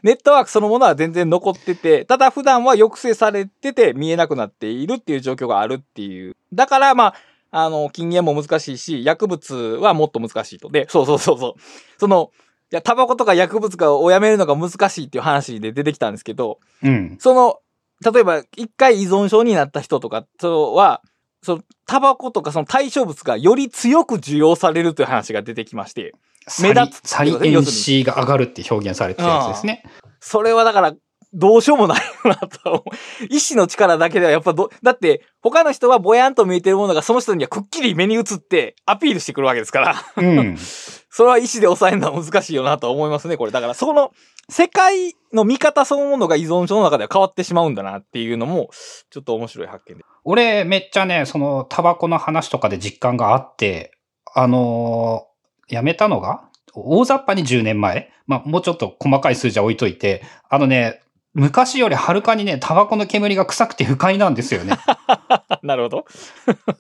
[0.04, 6.36] ネットワークそのものは全然残ってて、ただ普段は抑制されてて見えなくなっているっていう状況があるっていう。
[6.54, 7.16] だから、まあ、
[7.52, 10.70] あの、禁煙も難しいし、薬物はもっと難しいと。
[10.70, 11.62] で、そうそうそうそう。
[12.00, 12.32] その、
[12.72, 17.18] いや、タバコとか薬物かをやめるのが難しいっていう話で出てきたんですけど、うん。
[17.20, 17.60] その、
[18.04, 21.02] 例えば、一回依存症になった人とかとは、
[21.42, 26.14] その、タバコとかその対象物がより強く受容されるという話が出てきまして、
[26.62, 29.84] 目立つサリエンシーが上がるって表現されてるやつですね。
[30.20, 30.94] それはだから、
[31.34, 32.86] どうしようもないよなと。
[33.30, 39.96] 意志の力だけではやっぱど、だって、他の人はぼやんと見えてるものがその人にはくっきり目に映ってアピールしてくるわけですから。
[40.18, 40.58] うん。
[41.16, 43.52] それは意志で抑えるのは難しいよなと思いますね、これ。
[43.52, 44.12] だから、その、
[44.50, 48.72] 世界の見方そのものが依存症の中では変わってしまうんだなっていうのも、
[49.12, 50.04] ちょっと面白い発見で。
[50.24, 53.92] 俺、めっちゃね、その、タバコの話とかで実感があって、
[54.34, 55.34] あのー
[55.76, 58.12] やめたのが、大雑把に10年前？
[58.26, 64.78] まあ、もうちょっと細かい数字は置いといて、あのね、昔よりはるかにね、タバコの煙が臭くて不快なんですよね。
[65.64, 66.06] なるほど。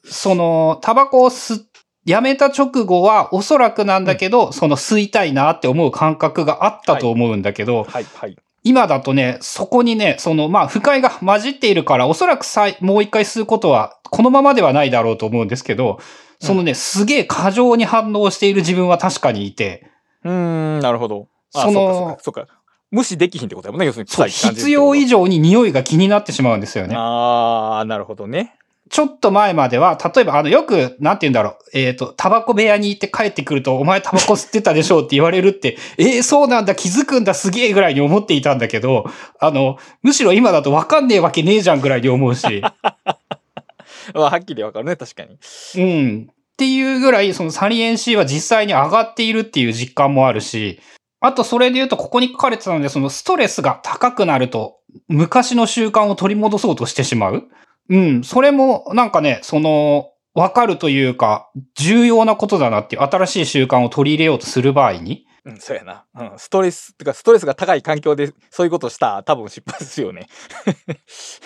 [0.03, 1.67] その、タバコを吸っ
[2.05, 8.37] やめた直後はおそらくなんだけど、その吸いたいなって思う感覚があったと思うんだけど、はい、はい。
[8.63, 15.99] 今だとね、そこにね、その、まあ、不快が混じっているから、おそらくさいもう一回吸うことは、このままではないだろうと思うんですけど、
[16.39, 19.89] そのね、すげえ過剰に反応している自分は確かにいて、
[20.23, 21.27] うーん、なるほど。
[21.53, 22.63] あそのそうかそうか、そうか。
[22.91, 26.95] 無視できひんってことだもんね、要するにそう、必要以上に匂いが気になってしまうんですよね。
[26.95, 28.55] ああ、なるほどね。
[28.93, 39.05] ちょっと前までは、例えば、あの、よく、なんて言うんだろう、えっ、と、タバコ部屋に行って帰ってくると、お前タバコ吸ってたでしょうって言われるって、えー、そうなんだ、気づくんだ、すげえぐらいに思っていたんだけど、
[39.39, 42.61] あの、むしろ今だと分かんねえわけねえじゃんぐらいに思うし、
[44.13, 45.39] まあ、はっきりわかるね、確かに。
[45.75, 46.27] うん。
[46.29, 50.79] っていうぐらい、そのサリエン C は実際に上がっているっていう実感もあるし、
[51.19, 57.47] あとそれで言うと、ここに書かれてたので、そのストレスが高くなると、昔の習慣を取り戻そうとしてしまう。
[57.89, 58.23] うん。
[58.23, 65.25] それも、なんかね、その、わかるというか、重要なことだなっていう、新しい習慣を取り入れようとする場合に。
[65.45, 66.05] うん、そうやな。
[66.15, 70.27] うん、ストレス、てか、ストレスが高い環境でそういうことしたら多分失敗するよね。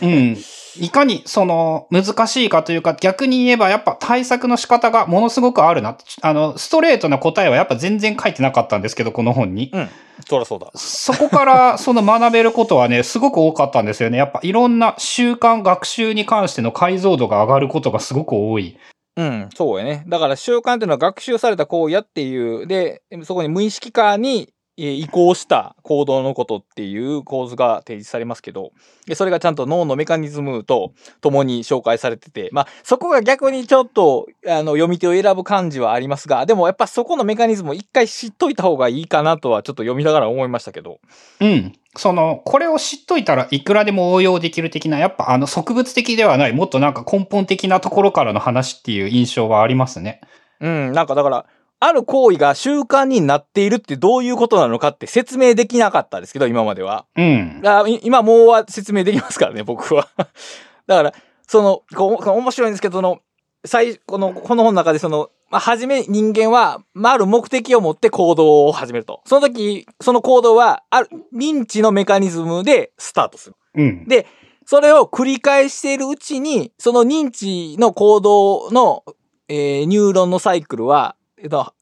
[0.04, 0.38] うん。
[0.80, 5.98] いかに、その、難しいかというか、逆に言えば、やっぱ対策の仕方がものすごくあるな。
[6.22, 9.72] あの、ストレートな答えはやっぱ全然書いてなかったんですけど、この本に。
[9.74, 9.90] うん。
[10.28, 10.72] そらそうだ。
[10.76, 14.20] そこから その学べることはね、すごく多かったんですよね。
[14.20, 18.78] やっぱいろんな習慣学習に関しての解像度が上がることがすごく多い。
[19.18, 20.04] うん、そうやね。
[20.08, 28.72] だから習慣っていうのは学習された行為やっていう、で、そこに無意識化に移行した行動のことっていう構図が提示されますけど、
[29.08, 41.00] でそれがちゃんと脳のメカニズムと共に紹介されてて、まあそこが逆にちょっとあの読み手を選ぶ感じはありますが、でもやっぱそこのメカニズムを一回知っといた方がいいかなとはちょっと読みながら思いましたけど。
[41.42, 41.74] うん。
[41.96, 50.22] その、これを知っといたらいくらでも応用できる的な、やっぱあの植物的ではない、もっとなんか根本的なところからの話っていう印象はありますね。
[50.60, 51.46] うん、なんかだから、
[51.80, 57.06] ある行為が習慣になっているってどういうことなのかって説明できなかったですけど、今までは。
[57.16, 57.62] うん。
[57.66, 60.08] あい今もうは説明できますからね、僕は。
[60.88, 61.14] だから、
[61.48, 63.20] その、こう面白いんですけど、その、
[63.66, 69.22] 最、この、この本の中でその、まあ、はじめ人間は、まあ、ある目的を持って行動を始めると。
[69.26, 73.56] その時、その行動は、ある、認知のメカニズムでスタートする。
[73.76, 74.06] うん。
[74.08, 74.26] で、
[74.66, 79.04] それを繰り返しているうちに、その認知の行動の、
[79.48, 81.74] えーニューロンのサイクルは、えっと、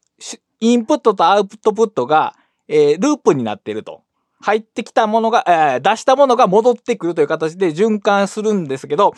[0.60, 2.36] インプットとアウトプットが、
[2.68, 4.02] えーループになっていると。
[4.42, 9.14] 入ってきたものが、えー出したものが戻ってくるという形で循環するんですけど、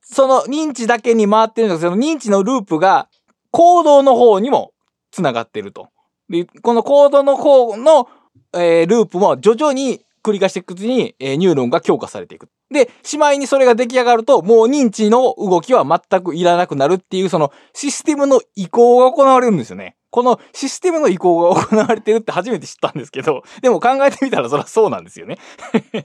[0.00, 3.08] その認知だけに回ってるんですけど、認知のループが
[3.50, 4.72] 行動の方にも
[5.10, 5.88] 繋がっていると。
[6.28, 8.08] で、この行動の方の、
[8.54, 12.48] えーループも徐々に繰り返していくうちに、えーニューロンが強化されていく。
[12.70, 19.96] で、しまいにそれが出来上がると、もう認知の動きは全くいらなくなるっていう、そのシステムの移行が行われるんですよね。
[20.10, 25.38] このシステムの移行が行われてるって初めて知ったんですけど、 でも考えてみたらそりゃそうなんですよね。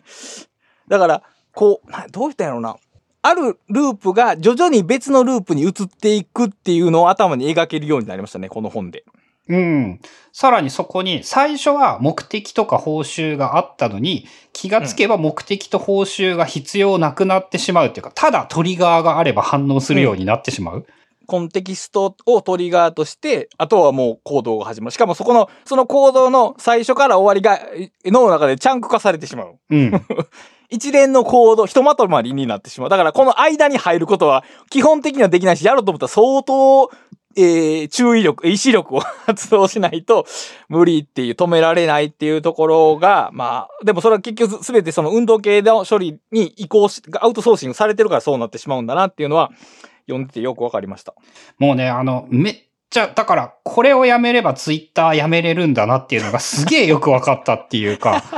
[0.90, 2.76] だから、こう、どう言ったんやろうな。
[3.22, 9.04] あるループが徐々に別のループに移っていくっていうのを頭に描けるようになりましたね、この本で。
[9.50, 10.00] うん。
[10.32, 20.86] さらにそこに、最初は目的とか報酬があったのに、気がつけば目的と報酬が必要なくなってしまうっていうか、ただトリガーがあれば反応するようになってしまう。
[21.26, 24.92] コンテキストをトリガーとして、あとはもう行動が始まる。
[24.92, 29.56] しかもそこの、その行動の最初から終わりがえ脳の中でチャンク化されてしまう。
[29.70, 29.92] うん。
[30.70, 32.90] 一連の行動、ひとまとまりになってしまう。
[32.90, 36.92] だからこの間に入ることは基本的にはできないし、やろうと思ったら相当、
[37.38, 40.26] えー注意力、意志力を 発動しないと
[40.68, 49.52] 無理っていう、止められないっていうところが、まあ、でもそれは結局すべてその運動系の処理に移行し、アウトソーシングされてるからそうなってしまうんだなっていうのは、
[50.08, 51.14] 読んでてよくわかりました。
[51.60, 52.56] もうね、あの、めっ
[52.90, 58.24] ちゃ、だから、これをやめればツイッターやめれるんだなっていうのがすげえよくわかったっていうか、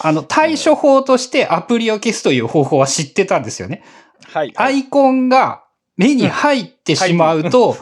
[0.00, 3.82] あの、対処法としてアプリを消すという方法は知ってたんですよね。
[4.26, 4.52] はい。
[4.56, 5.64] アイコンが
[5.96, 7.76] 目に入ってしまうと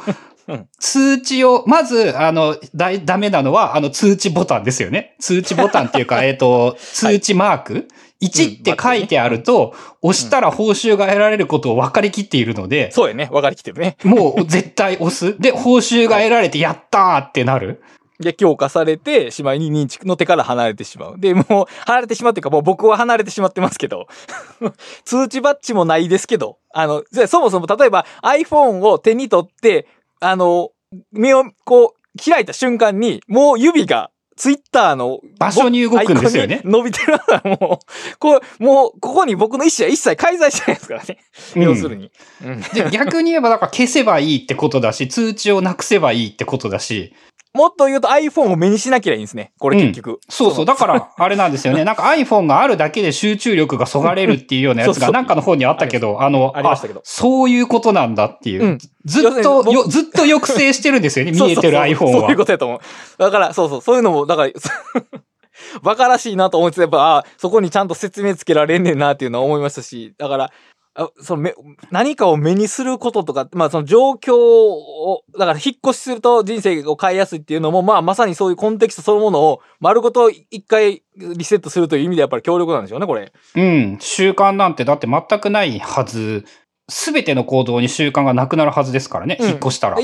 [0.47, 5.17] うん、通知を、まず、あの、だい、ダメなのは、あの、通知ボタンですよね。
[5.19, 7.89] 通知ボタンっていうか、 えっと、通知マーク、
[8.23, 13.29] 1って書いてあると、押したら報酬が得られることを分かりきっているので、そうやね。
[13.33, 13.97] 分かりきってるね。
[14.05, 15.39] もう絶対押す。
[15.39, 17.83] で、報酬が得られて、やったーってなる。
[18.25, 21.19] で、強化されて、しまいに認知の手から離れてしまう。
[21.19, 24.07] で、もう、離れてしまうっていうか、もう僕は離れてしまってますけど、
[25.05, 29.87] 通知バッジもないですけど、あの、じゃあそもそも例えば iPhone を手に取って、
[30.21, 30.71] あの、
[31.13, 41.19] 目をこう、開いた瞬間に、もう指が、ツイッターの場所に動くんですよね伸びてるからもう、こう、もう、ここに僕の意思は一切介在してないですからね。
[41.57, 42.11] うん要するに。
[42.45, 47.15] うんで逆に言えば、だから消せばいいってことだし、通知をなくせばいいってことだし、
[47.55, 49.53] もっと言うと iPhone を目にしなきゃいいんですね。
[49.59, 50.21] これ結局。
[50.29, 50.67] そうそう。
[50.67, 51.85] だから、あれなんですよね。
[51.87, 58.65] なんか iPhone があるだけで集中力がそがれるっていうようなやつがなんかの方にあったけど、あの、ありましたけどそういうことなんだっていう。
[58.65, 61.33] うんずっと、によずっと抑制してるんですよね。
[61.33, 62.37] 見えてるそうそうそう iPhone そういうは。
[62.37, 62.81] ことやと思う。
[63.19, 64.51] だから、そうそう、そういうのも、だから、
[65.83, 70.51] バカらしいなと思って、やっぱ、あそこにちゃんと説明つけられんねんなっていうのは思いましたし、だから、あ
[71.21, 71.55] そのめ
[71.91, 83.33] 何かを目にすることとか、まあその状況を、だから引っ越しすると人生を変えやすいっていうのも、まあまさにそういうコンテキストそのものを丸ごと一回リセットするという意味でやっぱり強力なんでしょうね、これ。
[83.57, 83.99] うん。
[84.01, 86.45] 習慣なんてだって全くないはず。
[86.89, 89.39] すべての行動に習慣がなくなるはずですからね。
[89.41, 89.97] うん引っ越したら。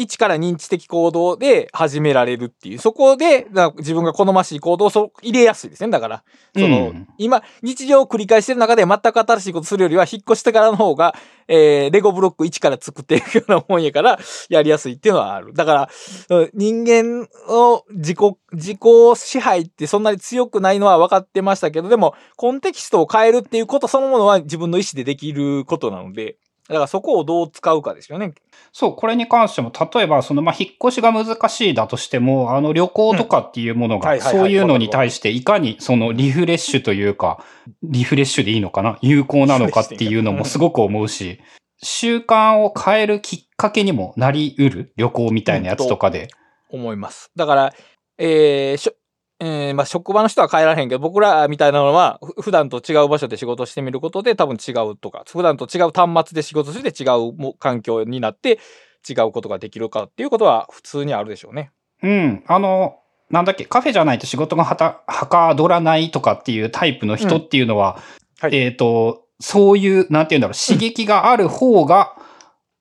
[0.00, 2.78] 一一から認知的行動で始められるっていう。
[2.78, 5.90] そこで、だ自分が好ましい行動をそ入れやすいですね。
[5.90, 6.24] だから、
[6.54, 11.14] その、うん今、日常を繰り返してる中で全く新しいことするよりは、引っ越してからの方が、
[11.46, 15.54] えー、レゴブロック1から作っていくようなもんやから、やりやすいっていうのはある。
[15.54, 15.90] だから、
[16.30, 18.18] うん人間の自己、
[18.52, 18.78] 自己
[19.14, 26.36] 支配ってそんなに強くないのは分かってましたけど、でも、コンテキストを変えるっていうことそのものは自分の意思でできることなので、
[26.70, 28.32] だからそこをどう使うかですよね。
[28.72, 37.44] そう、これに関しても、例えば、その、まあ、引っ越しが難しいだとしても、あの、旅行とかっていうものが、そういうのに対して、いかに、その、リフレッシュというか、
[37.82, 38.98] リフレッシュでいいのかな？
[39.02, 41.40] 有効なのかっていうのもすごく思うし、
[41.82, 46.28] 習慣を変えるきっかけにもなり得る旅行みたいなやつとかで。
[46.70, 47.32] 思います。
[47.34, 47.74] だから、
[48.18, 48.92] えー
[49.42, 58.58] えーまあ、職場の人は変えられへんけど、僕らみたいなのは、ふ普段と違う場所で仕事してみることで多分違うとか、普段と違う端末で仕事して違うも環境になって
[59.08, 61.72] 違うことができるかっていうことは普通にあるでしょうね。
[62.02, 62.44] うん。
[62.46, 62.96] あの、
[63.30, 67.98] なんだっけ、カフェじゃないと仕事がはた、はかどらないとかっていうタイプの人っていうのは、
[68.40, 72.14] はいえっ、と、そういう、なんて言うんだろう、刺激がある方が、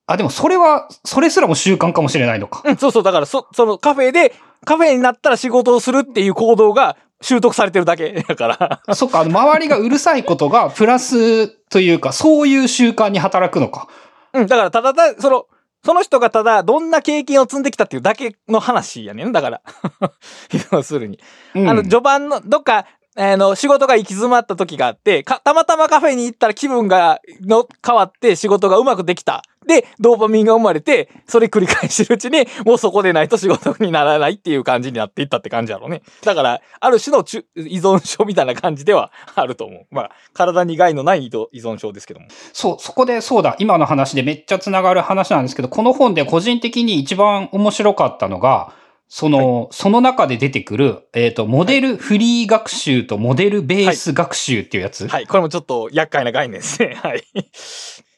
[0.09, 2.63] あ、でもそれは、それすらも習慣かもしれないのか。
[2.65, 4.33] うん、そうそう、だからそ、そのカフェで、
[4.65, 8.81] カフェになったら仕事をするっていう行動が習得されてるだけだから。
[8.95, 13.87] そっか、周りがうるさいことが、プラスというか、そういう習慣に働くのか。
[14.33, 15.45] うん、だからただただ、その、
[15.85, 19.31] その人がただどんな経験を積んできたっていうだけの話やねん。
[19.31, 19.61] だから。
[20.71, 21.19] 要するに。
[21.53, 22.87] うんあの、序盤の、どっか、
[23.21, 29.43] あの、仕事が行き詰まった時があって、か、たまたまカフェに行ったら気分が、の、変わって仕事がうまくできた。
[29.67, 36.01] で、ドーパミンが生まれて、それ繰り返してるうちに、もうそこでないと仕事にならないっていう感じになっていったって感じやろうね。
[36.23, 39.85] だから、ある種の中依存症みたいな感じではあると思う。
[39.91, 42.27] まあ、体に害のない依存依存症ですけども。
[42.53, 48.71] そう、そこで、そうだ、今の話でめっちゃ繋がる話なんですけど、この本で個人的に一番面白かったのが、
[49.11, 55.07] その、その中で出てくる、えっ、と、モデルフリー学習とモデルベース学習っていうやつ？
[55.07, 55.25] はい。
[55.25, 56.95] これもちょっと厄介な概念ですね。
[57.01, 57.23] はい。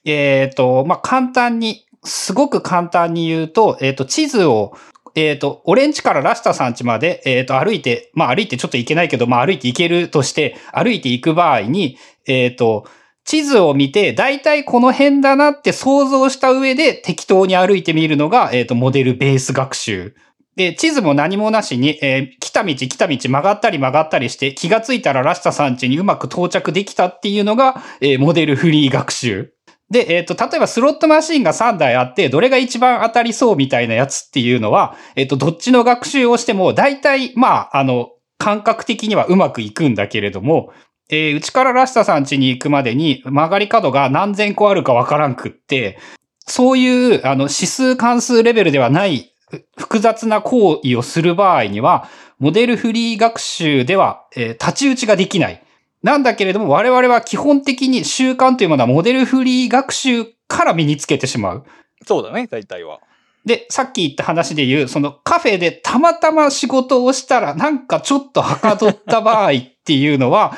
[0.03, 4.73] えっ、と、まあ、簡単に、すごく簡単に言うと、えっ、と、地図を、
[5.15, 12.85] えっ、と、オレンジからラスタさん家まで、えっ、と、歩いて、まあ、歩いてちょっと行けないけど、まあ、歩いて行けるとして、歩いて行く場合に、えっ、と、
[13.23, 20.15] 地図を見て、だいたいこの辺だなって想像した上で適当に歩いてみるのが、えっ、と、モデルベース学習。
[20.61, 29.53] で、地図も何もなしに、えー来た道来た道曲がったり曲がったりして、気がついたらラスタさん家にうまく到着できたっていうのが、えーモデルフリー学習。
[29.89, 40.71] で、えっ、と、例えばスロットマシンが3台あって、どれが一番当たりそうみたいなやつっていうのは、えっ、と、どっちの学習をしても、大体、まあ、あの、感覚的にはうまくいくんだけれども、
[41.09, 45.97] えーうちからラスタさん家に行くまでに曲がり角が何千個あるかわからんくって、
[46.47, 49.30] そういう、あの、指数関数レベルではない
[49.77, 52.07] 複雑な行為をする場合には、
[52.39, 55.63] モデルフリー学習では、えー立ち打ちができない。
[56.03, 61.65] なんだけれども、我々は基本的に習慣というものはモデルフリー学習から身につけてしまう。
[62.05, 62.99] そうだね、大体は。
[63.45, 70.55] で、さっき言った話で言う、そのカフェでたまたま仕事をしたら、なんかちょっとはかどった場合っていうのは、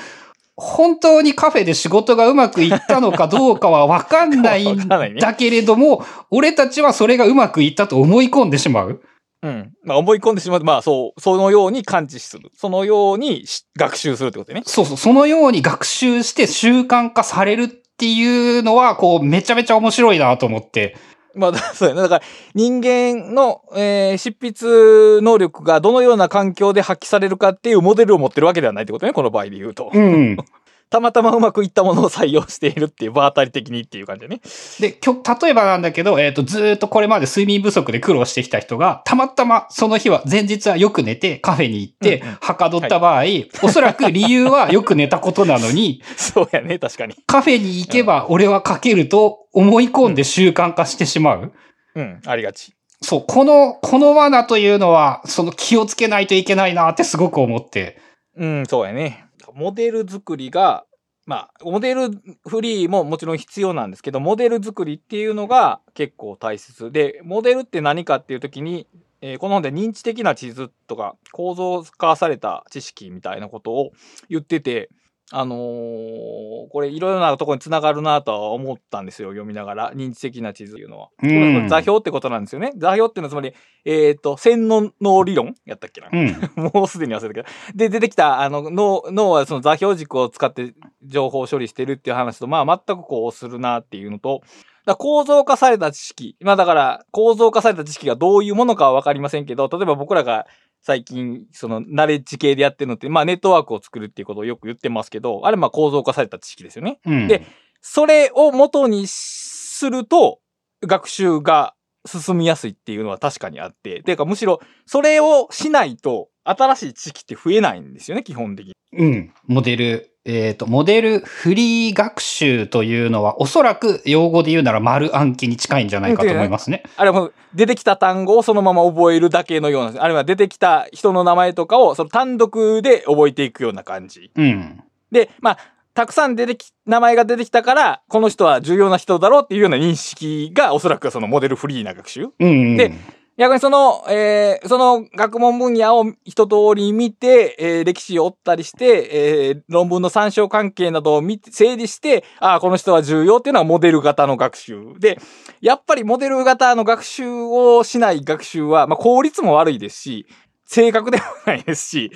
[0.56, 9.02] 本当にカフェで仕事がうまくいったのかどうかはわかんないんだけれども、俺たちはそれがうまくいったと思い込んでしまう。
[9.42, 9.74] うん。
[9.84, 10.64] まあ思い込んでしまう。
[10.64, 12.50] まあそう、そのように感知する。
[12.56, 14.62] そのようにし学習するってことね。
[14.66, 20.96] そうそう、そのように学習して習慣化されるっていうのは、こう、めちゃめちゃ面白いなと思って。
[21.36, 22.02] まあ、だそうやね。
[22.02, 29.90] だから、人間の、えー執筆能力がどのような環境で発揮されるかっていうモデルを持ってるわけではないってことね、この場合で言うと。
[29.94, 30.38] うん。
[30.94, 34.42] たまたまうまくいったものを採用しているっていう、場当たり的にっていう感じだね。
[34.80, 43.24] で、きょ、例えばなんだけど、えっ、と、ずーっとこれまで睡眠不足で苦労してきた人が、たまたまその日は、前日はよく寝て、カフェに行ってうんうん、はかどった場合、
[43.64, 47.16] おそらく理由はよく寝たことなのに、 そうやね、確かに。
[47.26, 51.54] カフェに行けば俺は書けると思い込んで習慣化してしまう。
[51.96, 52.76] うん、ありがち。
[53.02, 57.98] そう、この、この罠というのは、その気をつけないといけないなってすごく思って。
[58.38, 59.26] うん、そうやね。
[59.56, 60.86] モデル作りが、
[61.26, 62.12] まあ、モデル
[62.48, 68.88] フリーももちろん必要なんですけど、モデル作りっていうのが結構大切で、モデルって何かっていう時に、
[69.22, 73.92] えーこの本で認知的な地図とか構造化された知識みたいなことを
[74.30, 74.90] 言ってて、
[75.36, 79.94] あのーこれいろいろなところにつながるなとは思ったんですよ、読みながら。
[79.94, 81.08] 認知的な地図というのは。
[81.08, 82.72] こうん座標ってことなんですよね。
[82.78, 83.54] 座標っていうのはつまり、
[83.86, 86.10] えっ、と、線の脳理論やったっけな。
[86.12, 86.36] うん。
[86.74, 87.48] もうすでに忘れたけど。
[87.76, 90.74] で、出てきた、あの、脳、脳はその座標軸を使って
[91.04, 94.42] 情報を処理してるっていう話と、まあ、全くこうするなっていうのと、
[94.86, 96.36] だ構造化された知識。
[96.42, 100.48] まあ、だから、構造化された知識がどういうものかはわかりませんけど、例えば僕らが
[100.84, 107.00] 最近、その、ナレッジ系でやってるのって、まあ、ネットワークを作るっていうことをよく言ってますけど、あれ、まあ、構造化された知識ですよね。
[107.06, 107.28] うん。
[107.28, 107.46] で、
[107.82, 110.40] それを元にすると、
[110.86, 111.74] 学習が
[112.06, 118.74] 進みやすいっていうのは確かにあって、ていうかむしろ、それをしないと、新しい知識って増えないんですよね、基本的に。
[118.92, 119.34] うん。
[119.48, 126.84] モデル、えっ、と、モデルフリー学習というのは、おそらく用語で言うなら丸暗記に近いんじゃないかと思いますね。
[126.96, 134.32] あれはもう出てきた単語をそのまま覚えるだけのような、あるいは出てきた人の名前とかをその単独で覚えていくような感じ。
[134.34, 134.82] うん。
[135.12, 135.58] で、まあ、
[135.94, 142.78] たくさん出てき、名前が出てきたから、この人は重要な人だろうっていうような認識がおそらくそのモデルフリーな学習うん。
[142.78, 142.94] で
[143.38, 149.10] 逆にその、えーその学問分野を一通り見て、えー歴史を追ったりして、
[149.48, 154.94] えー論文の参照関係などを見て、整理して、ああ、この人は重要っていうのはモデル型の学習。
[155.00, 155.18] で、
[155.62, 160.28] やっぱりモデル型の学習をしない学習は、まあ効率も悪いですし、
[160.66, 162.12] 正確でもないですし、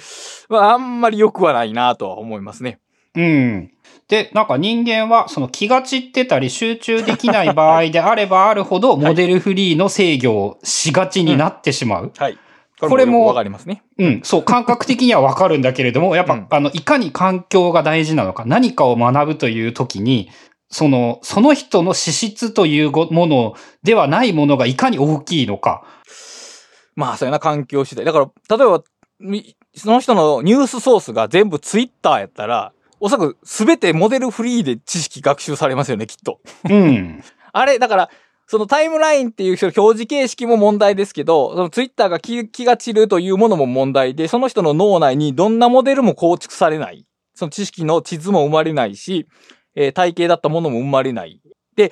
[0.49, 2.79] まああんまり良くはないなとは思いますね。
[3.15, 3.71] うん。
[4.07, 12.11] で、なんか人間はその気が散ってたり集中できない場合であればあるほど、モデルフリーの制御をしがちになってしまう。
[12.17, 12.37] はい。
[12.79, 13.83] これもわかりますね。
[13.97, 20.29] うん、そう、感覚的にはわかるんだけれども、やっぱ、うんあの、いかに環境が大事なのか、何かを学ぶという時に、
[20.69, 25.83] その、その人の資質というごものではないものがいかに大きいのか。
[26.95, 28.05] まあ、そういうな環境次第。
[28.05, 28.83] だから、例えば、
[29.19, 36.39] みその人のニュースソースが全部ツイッターやったら、おそらく全てモデルフリーで知識学習されますよね、きっと。
[36.69, 37.23] うん。
[37.53, 38.09] あれ、だから、
[38.47, 47.05] そのタイムラインっていう表示形式も問題ですけど、そのツイッターが気気が散るというものも問題で、その人の脳内にどんなモデルも構築されない。
[47.35, 49.27] その知識の地図も生まれないし、
[49.75, 51.41] えー体系だったものも生まれない。
[51.75, 51.91] で、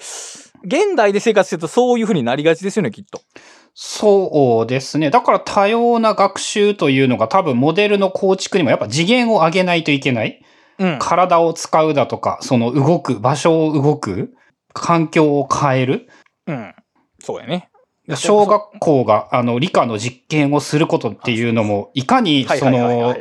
[0.63, 3.21] 現代で生活してるとそういう風になりがちですよね、きっと。
[3.73, 5.09] そうですね。
[5.09, 10.41] だから多様な学習というのが多分モデルの構築にもやっぱ次元を上げないといけない。
[10.79, 10.99] うん。
[10.99, 14.33] 体を使うだとか、その動く、場所を動く、
[14.73, 16.09] 環境を変える。
[16.47, 16.75] うん。
[17.19, 17.69] そうやね。
[18.13, 23.15] 小学校が、あの、理科の実験をすることっていうのも、いかに、その。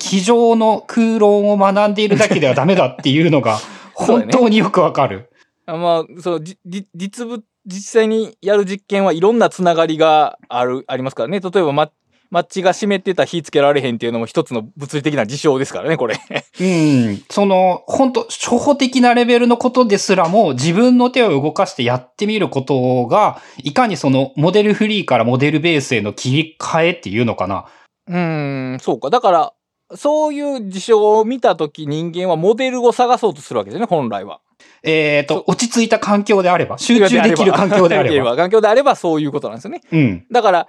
[0.00, 3.58] 机上の空論を学んでいるだけではダメだっていうのが、
[3.94, 5.30] 本当によくわかる。
[5.66, 11.40] あまあ、そう、じじ実物、実際にやる実験はいろんなつながりがある、ありますからね。
[11.40, 11.90] 例えば、マ
[12.30, 16.18] マッチが湿ってたら火つけられへんっていうのも一つの物理的な事象ですからね、これ。
[16.60, 17.22] うん。
[17.30, 27.66] その、本当初歩的なレベルのことですらも、自分の手を動かしてやってみることが、いかにその、モデルフリーからモデルベースへの切り替えっていうのかな。
[28.08, 29.10] うーん、そうか。
[29.10, 29.52] だから、
[29.94, 34.40] そういう事象を見たとき人間はモデルを探そうとするわけですよね、本来は。
[34.82, 38.36] えっ、そうと、落ち着いた環境であれば、集中できる 環境であれば。
[38.36, 39.80] 環境であればそういうことなんですよね。
[39.92, 40.26] うん。
[40.30, 40.68] だから、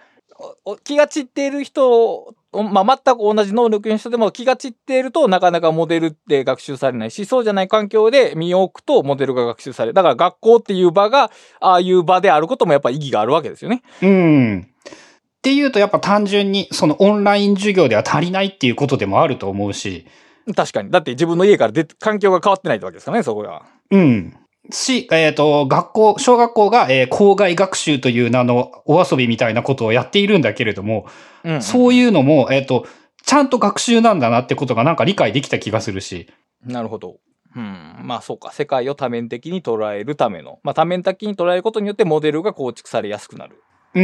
[0.84, 9.94] 気が散っている人、おまあ、全く同じ能力の人でも気が散っているとなかなかモデルって学習されないし、そうじゃない環境で身を置くとモデルが学習される。
[9.94, 13.82] だから学校っていう場が、ああいう場であることもやっぱ意義があるわけですよね。
[14.02, 14.68] うん。
[15.38, 20.06] っていうと、やっぱ単純に、そのオンライン授業では足りないっていうことでもあると思うし、
[20.56, 20.92] 確かに。
[20.92, 23.64] だって自分の家から環境が変わってないってわけですからね、そこが。
[23.92, 24.36] うん。
[24.72, 31.06] し、えっ、と、学校、小学校が、えー校外学習という名のお遊びみたいなことをやっているんだけれども、
[31.44, 32.86] うんそういうのも、えっ、と、
[33.26, 36.28] ちゃんと学習なんだなってことがなんか理解できた気がするし。
[36.64, 37.18] なるほど。
[37.56, 37.98] うん。
[38.04, 38.52] まあそうか。
[38.52, 40.60] 世界を多面的に捉えるための。
[40.64, 43.62] まあ多面的に捉えることによってモデルが構築されやすくなる。
[43.96, 44.04] うん。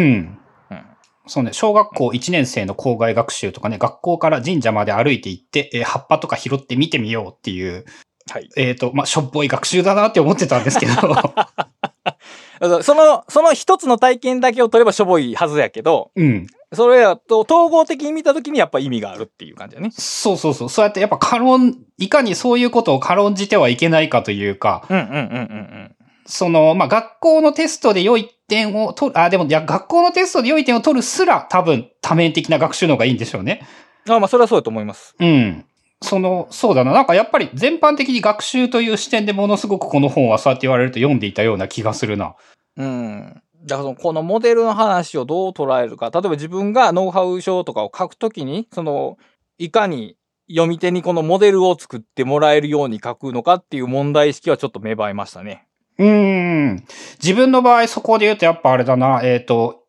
[0.71, 0.85] うん。
[1.27, 7.85] そうね、小学校1年生の校外学習とかね、学校から神社まで歩いて行って、えー葉っぱとか拾って見てみようっていう、
[8.29, 8.49] はい。
[8.55, 10.93] えっ、と、まあ、しょっぽい学習だなって思ってたんですけど。
[12.83, 16.47] その、その一つの体験だけを取ればしょぼいはずやけど、うん。
[16.73, 19.91] それだと統合的に見たときにやっぱ意味があるっていう感じだね。
[19.91, 20.69] そうそうそう。
[20.69, 25.95] そうやってやっぱ軽ん、いかにそういうことを軽んじてはいけないかというか、うんうんうんうん
[26.25, 33.67] その、まあ、学校のテストで良い点を取る、あ、でも、いや、学校のテストで良い点を取るすら、多分、多面的な学習の方がいいんでしょうね。
[34.07, 35.15] あまあ、それはそうだと思います。
[35.19, 35.65] うん。
[36.03, 36.91] その、そうだな。
[36.91, 42.35] なんかやっぱり全般的に学習という視点でものすごくこの本はそうやって言われると読んでいたような気がするな。
[42.77, 43.41] うん。
[43.65, 46.11] だからその、このモデルの話をどう捉えるか。
[46.13, 49.17] 例えば自分がノウハウ書とかを書くときに、その、
[49.57, 50.17] いかに
[50.49, 55.67] 読み手にこのモデルを作ってもらえるように書くのかっていう問題意識はちょっと芽生えましたね。
[55.97, 56.83] うーん。
[57.21, 59.21] 自分の場合そこで言うとやっぱあれだな。
[59.23, 59.83] えっ、と、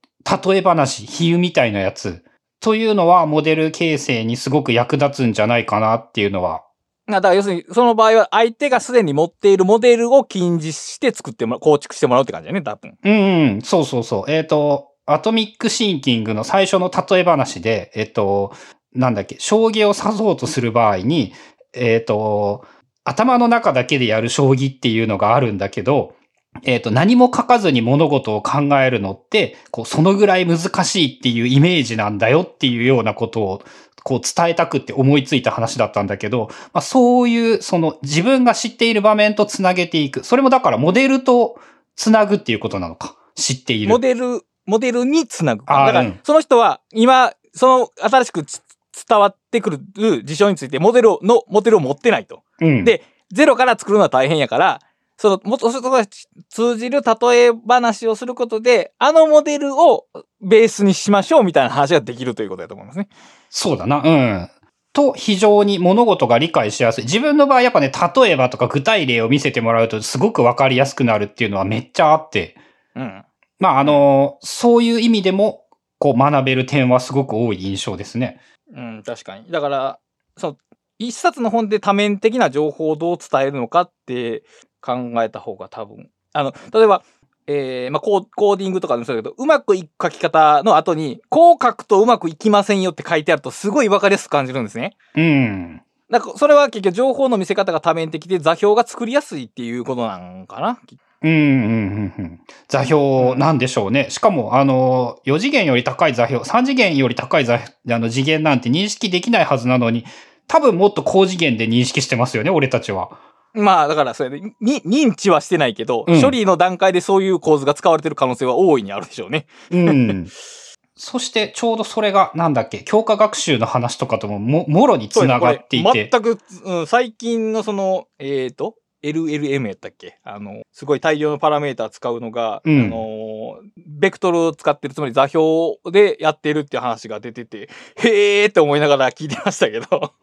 [0.46, 2.23] 例え話、比喩みたいなやつ。
[2.64, 6.64] というのはモデル形成にすごく役立つんじゃないかなっていうのは。
[7.06, 12.96] だから要するに、その場合は相手がすでに持っているモデルを近似して作ってもらう、構築してもらうって感じだよね、多分。
[13.04, 14.30] うん、うん、そうそうそう。
[14.30, 18.54] えっ、と、アトミックシンキングの最初の例え話で、えっ、と、
[18.94, 21.34] なんだっけ、将棋を指そうとする場合に、
[21.74, 22.64] えっ、と、
[23.04, 26.14] 頭の中だけでやる将棋っていうのがあるんだけど、
[26.62, 33.62] えっ、と、何も書かずに物事を考えるのって、こう、そのぐらい難しいっていうイメージなんだよっていうようなことを、
[34.04, 40.24] こう伝えたくって思いついた話だったんだけど、まあそういう、その自分が知っている場面とつなげていく。
[40.24, 41.58] それもだからモデルと
[41.96, 43.16] つなぐっていうことなのか。
[43.34, 43.88] 知っている。
[43.88, 45.64] モデル、モデルにつなぐ。
[45.64, 48.62] だからその人は今、その新しくつ
[49.08, 52.42] 伝わってくる事象についてモデルをの、モデルを持ってないと。
[52.60, 52.84] うん。
[52.84, 53.02] で
[53.32, 54.80] ゼロから作るのは大変やから、
[55.16, 56.04] その、もっと、そこが
[56.48, 60.06] 通じる例え話をすることで、あのモデルを
[60.40, 63.08] ベースにしましょうみたいな話ができるということだと思いますね。
[63.48, 64.02] そうだな。
[64.04, 64.50] うん。
[64.92, 67.04] と、非常に物事が理解しやすい。
[67.04, 72.56] 自分の場合やっぱね、例えばとか具体例を見せてもらうとすごくわかりやすくなるっていうのはめっちゃあって。
[72.94, 73.24] うん。
[73.58, 75.64] まあ、あの、そういう意味でも、
[75.98, 78.40] こう学べる点はすごく多い印象ですね。
[78.72, 79.50] うん、確かに。
[79.50, 79.98] だから、
[80.36, 80.56] その、
[80.98, 84.44] 一冊の本で多面的な情報をどう伝えるのかって
[84.84, 86.10] 考えた方が多分。
[86.32, 87.02] あの、例えば、
[87.46, 94.96] えー、まあコー、コーディングとかでもそうだけど、うまくいく書き方の後に、こう書くとうまくいきませんよって書いてあると、すごいわかりやすく感じるんですね。
[95.14, 95.82] うん。
[96.10, 100.78] だから、それは結局情報の見せ方が多面的で座標が作りやすいっていうことなんかな？
[101.22, 102.40] うん、うん、うん、うん。
[102.68, 104.08] 座標なんでしょうね。
[104.10, 107.58] しかも、あの、4次元より高い座標、3次元より高い座あ
[107.98, 110.04] の次元なんて認識できないはずなのに、
[110.46, 113.18] 多分もっと高次元で認識してますよね、俺たちは。
[113.54, 119.46] まあ、だから、それで、に、認知はしてないけど、うん処理の段階でそういう構図が使われてる可能性は大いにあるでしょうね。
[119.70, 120.28] うん。
[120.96, 126.08] そして、ちょうどそれが、なんだっけ、強化学習の話とかともも、もろにつながっていて。
[126.10, 130.18] 全く、うん、最近のその、えっ、と、LLM やったっけ？
[130.24, 140.14] あの、すごい大量のパラメータ使うのが、うんあの、ベクトルを使ってる、つまり座標でやってるっていう話が出てて、へーって思いながら聞いてましたけど。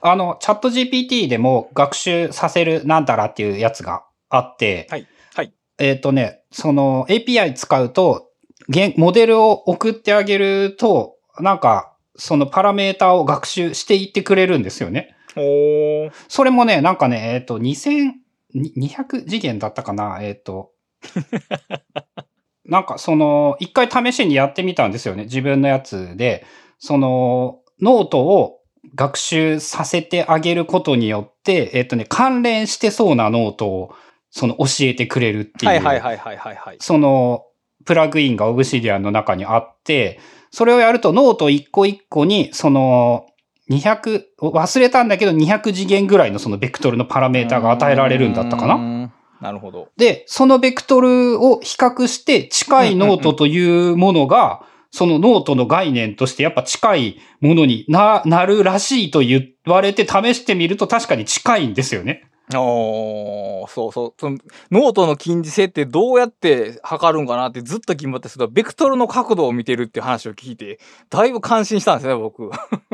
[0.00, 5.06] あの、チャット GPT でも学習させるなんたらっていうやつがあって、はい。
[5.34, 5.52] はい。
[5.78, 8.28] えっ、とね、その API 使うと、
[8.68, 15.16] 現モデルを送ってあげると、なんか、そのパラメータを学習していってくれるんですよね。
[15.36, 16.12] おー。
[16.28, 18.12] それもね、なんかね、えっ、と、2000、
[18.54, 20.72] に200次元だったかなえっ、と、
[22.64, 25.24] なんかその、一回試しにやってみたんですよね。
[25.24, 26.44] 自分のやつで、
[26.78, 28.57] その、ノートを
[28.94, 33.94] 学習させてあげることによって、えっ、とね、関連してそうなノートを、
[34.30, 35.70] その、教えてくれるっていう。
[35.70, 36.76] はいはいはいはいはいはい。
[36.80, 37.44] その、
[37.84, 40.20] プラグインが Obsidian の中にあって、
[40.50, 43.26] それをやるとノート一個一個に、その、
[43.70, 49.88] 200、忘れたんだけど200次元ぐらいのそのベクトルのパラメータが与えられるんだったかなななるほど。
[49.96, 62.28] で、そのベクトルを比較して近いノートというものが、そのノートの概念としてやっぱ近いものにな、なるらしいと言われて試してみると確かに近いんですよね。
[62.54, 64.14] おーそうそう。
[64.18, 64.38] その
[64.70, 70.80] ノートの近似性ってどうやって測るんかなってずっと疑問ってすると、ベクトルの角度を見てるっていう話を聞いて、
[71.10, 72.50] だいぶ感心したんですね、僕。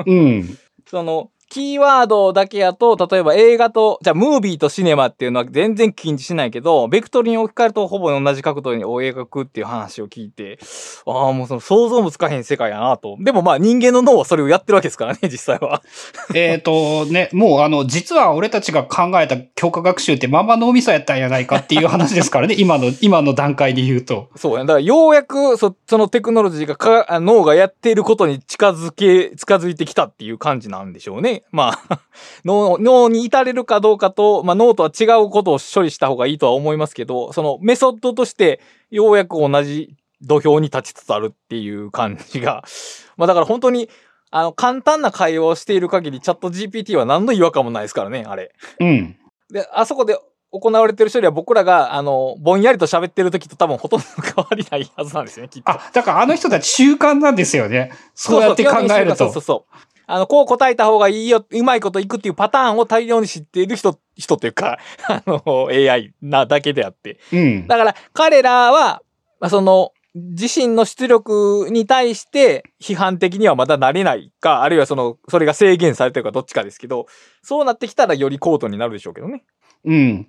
[0.07, 0.59] うん。
[0.91, 10.59] その、キーワードだけやと、例えば映画と、じゃあ、ムービーとシネマっていうのは全然近似しないけど、ベクトルに置き換えるとほぼ同じ角度に描くっていう話を聞いて、
[11.07, 13.17] ああ、もうその想像もつかへん世界やなと。
[13.21, 15.83] でもまあ人間の脳はそれをやってるわけですからね、実際は。
[16.35, 24.29] えっとね、もうあの、実は俺たちが考えた強化学習ってまんま脳みそやったんやないかっていう話ですからね、 今の、今の段階で言うと。
[24.37, 24.61] そうや。
[24.61, 31.34] だからようやくそ、そのテクノロジーがかあ脳がやっていることに近づけ、近づいてきたっていう感じなんでしょうね。
[31.51, 32.01] まあ、
[32.45, 38.61] 脳、脳に至れるかどうかと、まあ脳とは違うことを処理した方がいいとは思いますけど、そのメソッドとして
[38.91, 42.65] ようやく同じ土俵に立ちつつあるっていう感じが。
[43.17, 43.89] まあだから本当に、
[44.31, 48.53] あの、簡単な会話をしている限りチャット GPT は何の違和感もないですからね、あれ。
[48.81, 49.17] うん。
[49.51, 50.19] で、あそこで
[50.51, 55.71] 行われてる処理は僕らが、あの、ぼんやりと喋ってる時と多分ほとんど変わりないはずなんですよね、きっと。
[55.71, 57.93] あ、だからあの人たち習慣なんですよね。
[58.15, 59.17] そうやって考えると。
[59.17, 59.77] そうそうそう。
[60.07, 64.79] あの、こう答えた方がいいよ、うまいこといくっていうパターンを大量に知っている人、人というか、
[65.09, 67.19] あの、AI なだけであって。
[67.33, 67.67] うん。
[67.67, 69.03] だから、彼らは、
[69.41, 77.07] まあその、自身の出力に対して批判的にはまだなれないか、あるいはその、それが制限されてるかどっちかですけど、
[77.43, 79.43] そうなってきたらより高度になるでしょうけどね。
[79.85, 80.29] うん。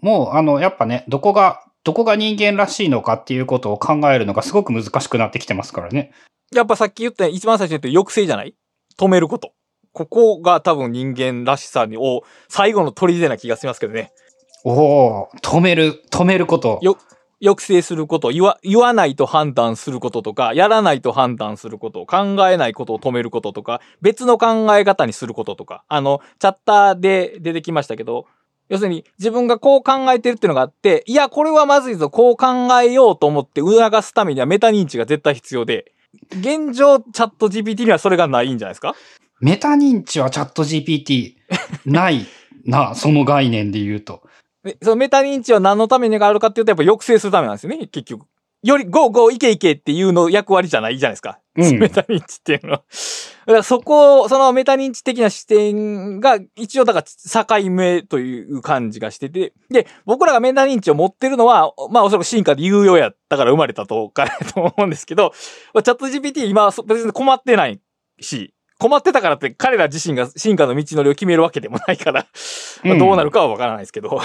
[0.00, 6.12] もう、あの、やっぱね、どこが、どこが人間らしいのかっていうことを考えるのがすごく難しくなってきてますからね。
[6.54, 8.54] やっぱさっき言った、一番最初に言った抑制じゃない？
[8.98, 9.52] 止めること。
[9.92, 14.12] ここが多分人間らしさに、を、最後の砦な気がしますけどね。
[14.64, 16.78] おお止める、止めること。
[16.82, 16.98] よ
[17.40, 28.26] 抑制すること、言わ、言わないと判断することとか、やらないと判断すること、考えないことを止めることとか、別の考え方にすることとか、あの、チャッターで出てきましたけど、
[28.68, 32.46] 要するに自分がこう考えてるっていうのがあって、いや、これはまずいぞ、こう考
[32.82, 35.92] えようと思って促すためにはメタ認知が絶対必要で、
[36.30, 38.94] 現状、チャット GPT にはそれがないんじゃないですか？
[39.40, 41.34] メタ認知はチャット GPT
[41.86, 42.26] ない
[42.64, 44.22] な、その概念で言うと。
[44.64, 48.26] でそのメタ認知は何のためにがあるかっていうと、やっぱ抑制するためなんですよね、結局。
[48.64, 51.38] より、ゴーゴーいけいけっていうの役割じゃないじゃないですか。
[51.56, 52.78] うんメタ認知っていうのは。
[52.78, 65.32] だからそこを、そのメタ認知的な視点が、一応だから境目という感じがしてて、で、僕らがメタ認知を持ってるのは、まあおそらく進化で有用やったから生まれたとかと思うんですけど、
[65.74, 67.80] まあチャット GPT 今別に困ってない
[68.20, 72.26] し、困ってたからって彼ら自身が進化の道のりを決めるわけでもないから、
[72.84, 74.20] まあどうなるかはわからないですけど。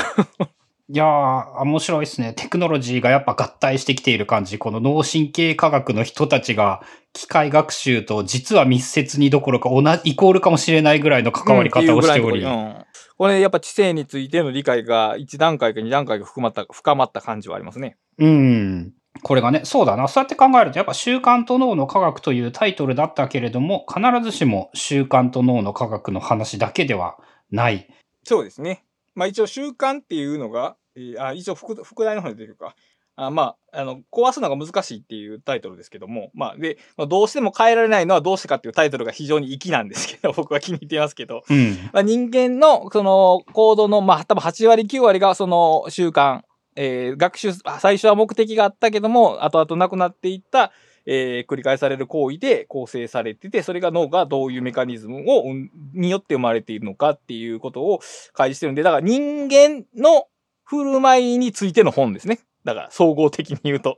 [0.90, 2.34] いやー、面白いですね。
[2.34, 4.60] テクノロジーがやっぱ合体してきている感じ。
[4.60, 6.82] この脳神経科学の人たちが
[7.14, 12.44] 機械学習と実は密接にどころか同じ、イコールかもしれないぐらいの関わり方をしており。
[12.44, 12.76] うん
[13.16, 17.96] これやっぱ知性についての理解が1段階か2段階が含まった、深まった感じはありますね。
[18.18, 18.94] うん。
[19.22, 20.08] これがね、そうだな。
[20.08, 27.18] そうやって考えると、やっぱ習慣と脳の科学というタイトルだったけれども、必ずしも習慣と脳の科学の話だけでは
[27.52, 27.88] ない。
[28.24, 28.84] そうですね。
[29.16, 32.76] まあ一応習慣っていうのが、えーあ一応副副題の方に出てるか。
[33.16, 41.78] あまあ、あの、壊すのが難しいっていうタイトルですけども、まあ、で、まあどうしても変えられないのはどうしてかっていうタイトルが非常に粋なんですけど、 僕は気に入っていますけど、うん。
[41.94, 46.42] まあ、人間のその行動の、まあ、多分8割9割がその習慣、
[46.76, 50.72] えー学習、あ最初は目的があったけども、後々なくなっていった、
[51.06, 58.00] えー繰り返される行為で構成されてて、それが脳がどういうメカニズムを、うんによって生まれているのかっていうことを
[58.34, 60.28] 開示してるんで、だから人間の
[60.64, 62.40] 振る舞いについての本ですね。
[62.64, 63.98] だから総合的に言うと。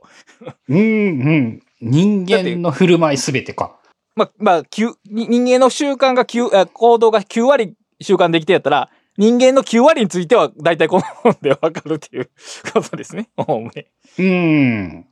[0.68, 1.62] うん、うん。
[1.80, 3.78] 人間の振る舞いすべてか。
[4.14, 12.30] まあ、まあ、9に人間の習慣が9、あ行動が9割習慣できてやったら、人間の9割については大体この本でわかるっていう
[12.72, 13.28] ことですね。
[13.36, 13.86] おおむね
[14.18, 15.06] うん。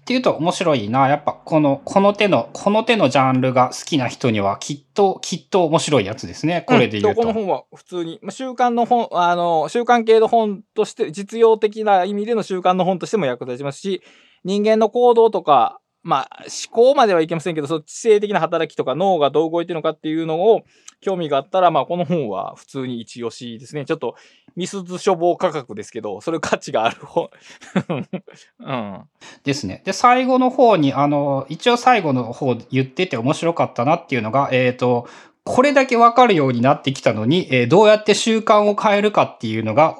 [0.00, 1.08] っていうと面白いな。
[1.08, 6.64] やっぱこの、この手の、この手のジャンルが好きな人にはきっと、きっと面白いやつですね。
[6.66, 7.20] これで言うと。
[7.22, 14.02] んこの本は普通に、まあ、習慣の本、あの、習慣系の本として、実用的な意味での習慣の本としても役立ちますし、
[14.44, 20.62] 人間の行動とか、まあ、思考まではいけませんけど、その知性的な働きとか脳がどう動いてるのかっていうのを
[21.02, 23.84] 興味があったら、まあ、この本は普通に一押しですね。
[23.84, 24.14] ちょっと、
[24.56, 27.28] ミスズ処方価格ですけど、それ価値がある本。
[28.60, 29.00] うん。
[29.44, 29.82] ですね。
[29.84, 35.06] で、最後の方に、あの、一応最後の方言ってて面白かったなっていうのが、えっ、と、
[35.44, 39.98] これだけわかるようになってきたのに、えーどうやって習慣を変えるかっていうのが、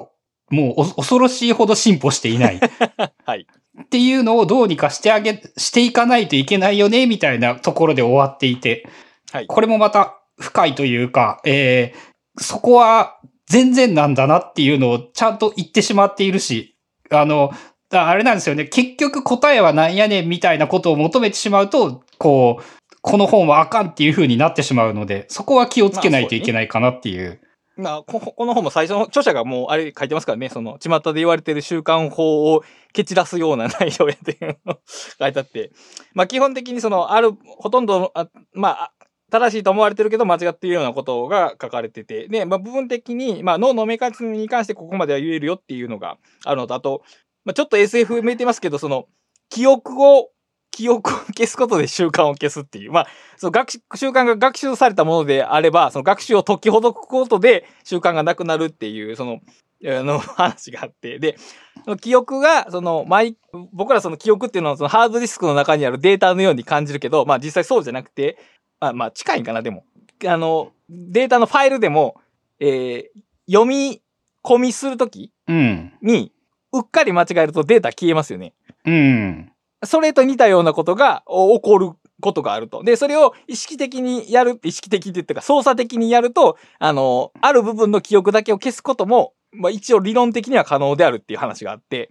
[0.49, 2.59] もうお恐ろしいほど進歩していない。
[3.23, 3.45] はい。
[3.89, 8.87] っていうのをどうにかしてあげ、していかないといけないよね、みたいなところで終わっていて、
[9.31, 9.47] はい。
[9.47, 12.09] これもまた深いというか、えー
[12.39, 16.75] そこは全然なんだなっていうのをちゃんと言ってしまっているし、
[17.09, 17.51] あの、
[17.89, 18.65] だあれなんですよね。
[18.65, 22.63] 結局答えはなんやねんみたいなことを求めてしまうと、こう、
[23.01, 27.41] この本はあかんっていう風になってしまうので、そこは気をつけないといけないかなっていう。
[27.79, 32.63] まあ、ここの本も最初の著者がもうあれ書いてますからね、その、巷で言われてる習慣法を
[32.93, 34.79] 蹴散らすような内容やっていうのを
[35.17, 35.71] 書いてあって、
[36.13, 38.93] まあ基本的にその、ある、ほとんど、あまあ、
[39.31, 47.03] 正しいと思われてるけど間違っているようなことが書かれてて、で、まあ部分的に、まあ脳のメカニズムに関してここまでは言えるよっていうのがあるのと、あと、
[47.45, 49.05] まあちょっと SF めいてますけど、その、
[49.49, 50.29] 記憶を、
[50.71, 52.91] 記憶を消すことで習慣を消すっていう。
[52.91, 53.07] まあ、
[53.37, 59.39] その学習習慣が学習されたものであれば、その学習を解きほどくことで習慣がなくなるっていう、その、
[59.85, 61.19] あの、 話があって。
[61.19, 61.37] で、
[61.83, 63.35] その記憶が、その、マイ、
[63.71, 68.37] 僕らその記憶っていうのはそのハードディスクの中にあるデータのように感じるけど、まあ実際そうじゃなくて、
[68.79, 69.85] まあまあ近いんかな、でも。
[70.25, 72.15] あの、データのファイルでも、
[72.59, 73.99] えー読み
[74.43, 75.91] 込みするとき、うん。
[76.03, 76.31] に、
[76.71, 78.53] うっかり間違えるとデータ消えますよね。
[78.85, 79.51] うん。
[79.83, 82.83] それと似たようなことがお起こることがあると。
[82.83, 92.09] で、それを意識的にやる、意識的って言ったか、操作的にやると、あの、ある部分の記憶だけを消すことも、まあ一応理論的には可能であるっていう話があって、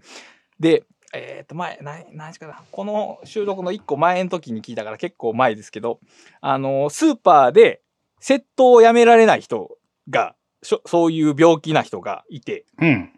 [0.59, 2.61] で、えっ、と、前、な、何時かな。
[2.71, 6.01] この収録の一個前の時に聞いたから結構前ですけど、
[6.41, 7.81] あの、スーパーで
[8.21, 9.79] 窃盗をやめられない人
[10.11, 13.13] が、そういう病気な人がいて、うん。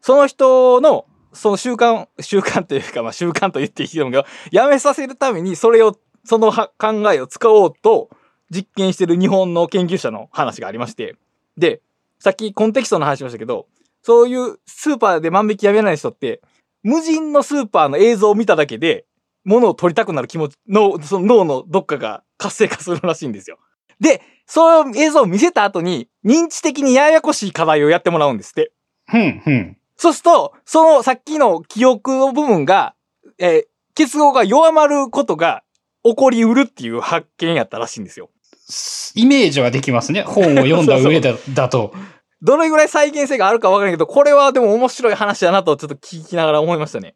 [0.00, 6.68] その人の、その習慣、 習慣というか、まあ習慣と言っていいと思うけど、やめさせるためにそれを、その考
[7.12, 8.10] えを使おうと
[8.50, 11.16] 実験してる日本の研究者の話がありまして、
[11.56, 11.80] で、
[12.18, 13.66] さっきコンテキストの話しましたけど、
[14.02, 16.40] そういうスーパーで万引きやめない人って、
[16.82, 19.06] 無人のスーパーの映像を見ただけで、
[19.44, 23.58] 物を取りたくなる気持ち、脳、その脳のどっかが活性化するらしいんですよ。
[24.00, 28.72] で、その映像を見せた後に、認知的にややこしい課題をやってもらうんですって。
[29.12, 29.42] うん。
[29.46, 29.76] うん。
[30.00, 32.94] そうすると、そのさっきの記憶の部分が、
[33.38, 35.62] えー結合が弱まることが
[36.04, 38.30] 起こりうるっていう発見やったらしいんですよ。
[39.14, 40.22] イメージはできますね。
[40.22, 41.92] 本を読んだ上だだと。
[42.40, 47.14] どれぐらい再現性があるかわからないけど、これはでも面白い話だなとちょっと聞きながら思いましたね。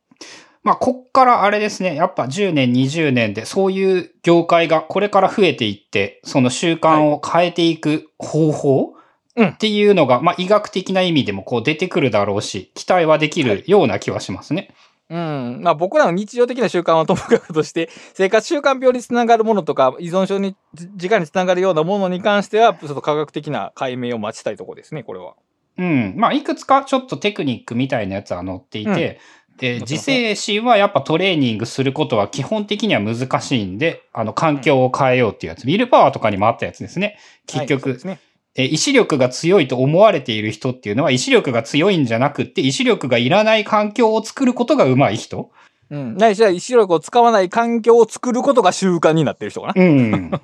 [0.62, 1.94] まあ、こっからあれですね。
[1.94, 8.92] やっぱ10年、20年でそういう業界がこれから増えていって、その習慣を変えていく方法
[9.36, 14.74] うんっていうのが、まあ、医学的な意味でもこう出てくるだろうし、期待はできるような気はしますね。
[15.10, 15.60] うん。
[15.62, 25.34] まあ僕らの日常的な習慣はともかくとして、生活習慣病につながるものとか、依存症に、じ直につながるようなものに関しては、ちょっと科学的な解明を待ちたいところですね、これは。
[25.76, 26.14] うん。
[26.16, 29.20] まあ、いくつかちょっとテクニックみたいなやつは載っていて、
[29.58, 35.64] で、載って自制心はやっぱトレーニングすることは基本的には難しいんで、あの、環境を変えようっていうやつ。
[35.64, 37.18] ウィルパワーとかにもあったやつですね。
[37.46, 38.20] 結局、ですね。
[38.56, 45.50] え意志力が強いと思われている人っていうのは、意志力が強いんじゃなくって、意志力がいらない環境を作ることが上手い人
[45.90, 46.16] うん。
[46.16, 49.74] ないしは意志力を使わない環境を作ることが習慣になってる人かな。
[49.76, 50.30] うん。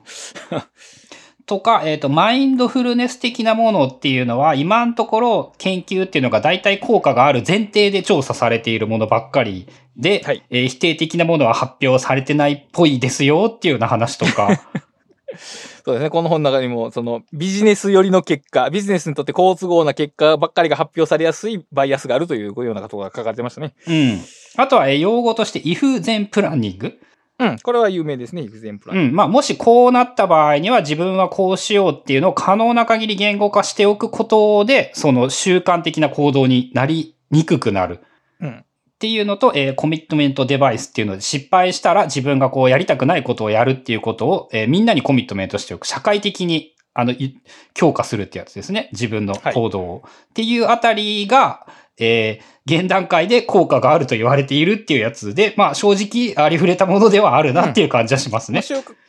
[1.46, 14.60] とか、えっ、と、マインドフルネス的なものっていうのは、今のところ研究っていうのが大体効果がある前提で調査されているものばっかりで、はいえー否定的なものは発表されてないっぽいですよっていうような話とか、
[15.36, 16.10] そうですね。
[16.10, 23.74] この本の中にも、そのビジネス寄りの結果、ビジネスにとって好都合な結果ばっかりが発表されやすいバイアスがあるというようなことが書かれてましたね。
[23.86, 24.20] うん。
[24.56, 26.98] あとは、えー用語として、イフゼンプランニング。
[27.38, 27.58] うん。
[27.58, 28.98] これは有名ですね、エグゼンプラン。
[28.98, 29.14] うん。
[29.14, 38.00] まあ、もしこうなった場合には自分はこうしようっていうのを可能な限り言語化しておくことで、その習慣的な行動になりにくくなる。
[38.40, 38.64] うん。
[39.00, 45.86] っていうのと、えーコミットメントデバイスっていうので、失敗したら自分がこうやりたくないことをやるっていうことを、えーみんなにコミットメントしておく。
[45.86, 47.40] 社会的に、あの、い
[47.74, 48.88] 強化するってやつですね。
[48.92, 50.02] 自分の行動を。
[50.06, 51.66] っていうあたりが、
[51.98, 58.62] えー現段階で効果があると言われているっていうやつで、まあ正直ありふれたものではあるなっていう感じはしますね。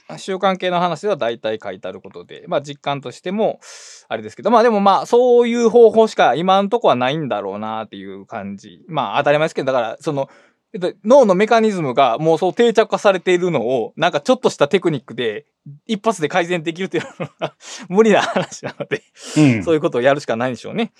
[0.07, 3.59] まあ習慣系の話では大体書いてあることで、まあ実感としても、
[4.07, 8.81] あれですけど、まあでもまあそういう方法しか今んとこはないんだろうなっていう感じ。
[8.87, 10.50] まあ当たり前ですけど、だからその、えっと
[11.03, 15.45] 脳のメカニズムがもうそう定着化されているのを、なんかちょっとしたテクニックで
[15.85, 17.55] 一発で改善できるっていうのは
[17.89, 19.03] 無理な話なので、
[19.37, 20.93] うんそういうことをやるしかないんでしょうね。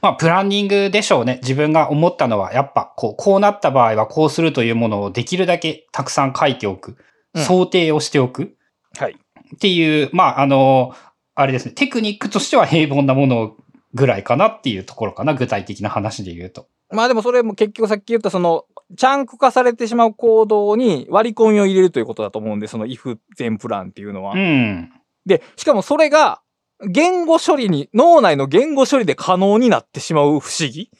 [0.00, 1.40] まあ、プランニングでしょうね。
[1.42, 6.96] 自分が思ったのは、やっぱ、こう、こうなった場合はこうするというものをできるだけたくさん書いておく。
[7.34, 8.58] うん想定をしておく。
[8.98, 9.16] はい。
[9.54, 10.94] っていう、まあ、あの、
[11.34, 11.72] あれですね。
[11.72, 13.56] テクニックとしては平凡なもの
[13.94, 15.32] ぐらいかなっていうところかな。
[15.32, 16.68] 具体的な話で言うと。
[16.90, 24.34] まあでもそれも結局さっき言ったその、チャンク化されてしまう行動に割り込みを入れるということだと思うんで、その if 全プランっていうのは。
[24.34, 24.92] うん。
[25.26, 26.40] で、しかもそれが、
[26.88, 30.90] 言語処理に、脳内の言語処理で可能になってしまう不思議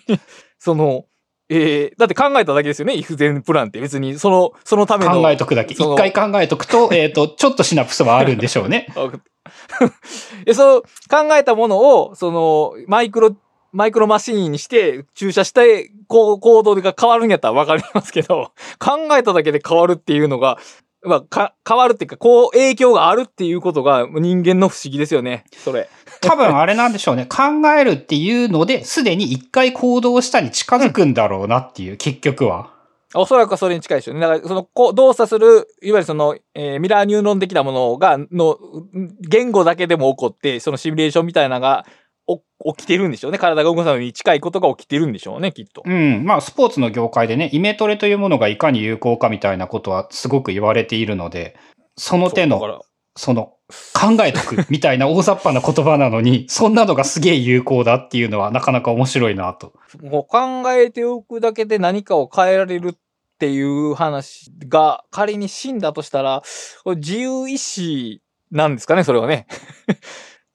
[0.58, 1.04] その、
[1.48, 5.22] えー、だって考えただけですよね、if 全プランって別に、その、そのための。
[5.22, 5.74] 考えとくだけ。
[5.74, 8.88] 一回考えとくと、 えっと、ちょっとシナプスはあるんでしょうね。
[10.46, 13.36] え、その、考えたものを、その、マイクロ、
[13.76, 20.56] マイクロマシーンにして注射して、こう、行動が変わるんやったらわかりますけど、 考えただけで変わるっていうのが、
[21.02, 25.90] まあ、か、変わるっていうか、こう、影響があるっていうことが人間の不思議ですよね、それ。
[26.22, 27.26] 多分あれなんでしょうね。
[27.30, 27.42] 考
[27.78, 32.70] えるっていうので、すでに一回行動したに近づくんだろうなっていう、結局は。
[33.14, 34.20] おそらくそれに近いでしょうね。
[34.20, 38.58] だから、その、こう、動作する、いわゆるその、えーミラーニューロン的なものが、の、
[39.20, 43.38] 言語だけでも起こって、そのシミュレーションみたいなのが、お起きてるんでしょうね。
[43.38, 45.82] 体が動かすのに近いことが起きてるんでしょうね、きっと。
[45.84, 46.24] うん。
[46.24, 51.56] まあ、スポーツの業界でね、イメトレというものがいかに有効かみたいなことはすごく言われているので、
[51.96, 52.82] その手の、
[53.16, 53.52] その、
[53.94, 59.72] 考えとくみたいな大雑把な言葉なのに、 そんなのがすげえ有効だっていうのはなかなか面白いなと。
[60.02, 62.94] もう考えておくだけで何かを変えられるっ
[63.38, 66.42] ていう話が仮に死んだとしたら、
[66.84, 68.22] 自由意志
[68.52, 69.46] なんですかね、それはね。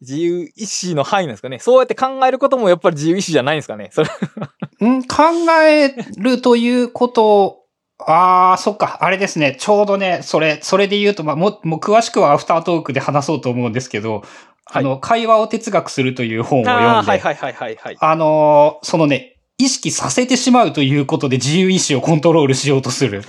[0.02, 1.60] 自由意志の範囲なんですかね。
[1.60, 3.90] そうやって考えることもやっぱり自由意志じゃないんですかね。
[3.92, 4.10] それ
[4.90, 5.24] ん考
[5.64, 7.62] えるということ
[8.08, 8.98] ああ、そっか。
[9.02, 9.56] あれですね。
[9.60, 14.24] ちょうどね、それ、それで言うと、まあ、も、もう詳しくはアフタートークで話そうと思うんですけど、
[14.66, 17.98] はいあの、会話を哲学するという本を読んで、はいはいはいはいはい。
[18.00, 23.24] あのーそのね、意識させてしまうということで自由意志をコントロールしようとする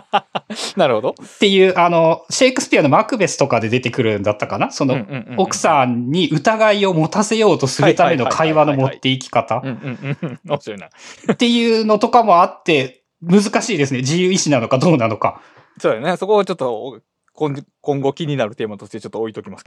[0.76, 1.10] なるほど。
[1.10, 4.70] っていう、あの、シェイクスピアのマクベスとかで出てくるんだったかな？
[4.70, 5.06] その、
[5.38, 5.58] 奥ん。
[5.58, 9.62] さんに疑いを持たせようとするための会話の持っていき方。
[9.62, 10.88] 面白いな。
[11.32, 14.00] っていうのとかもあって、難しいですね。
[14.00, 15.40] 自由意志なのかどうなのか。
[15.78, 16.16] そうだよね。
[16.16, 17.00] そこをちょっと、
[17.34, 19.64] 今今後気になるテーマとしてちょっと置いときます。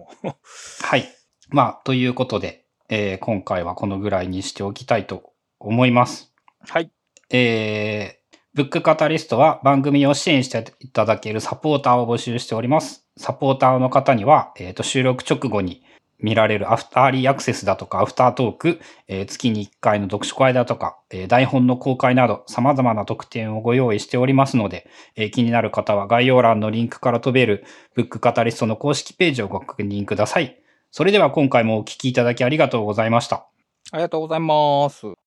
[0.83, 1.05] はい。
[1.49, 6.33] まあ、ということで、えー今回はこのぐらいにしておきたいと思います。
[6.67, 6.91] はい。
[7.31, 13.05] えー、ブックカタリストは番組を支援していただけるサポーターを募集しております。
[13.17, 15.83] サポーターの方には、えーと収録直後に
[16.19, 30.59] 見られるアフターリーアクセスだとかアフタートーク、えー月に1回の読書会だとか、えー台本の公開など様々な特典をご用意しておりますので、えー気になる方は概要欄のリンクから飛べるブックカタリストの公式ページをご確認ください。
[30.91, 33.47] それでは今回もお聞きいただきありがとうございました。
[33.91, 35.24] ありがとうございます。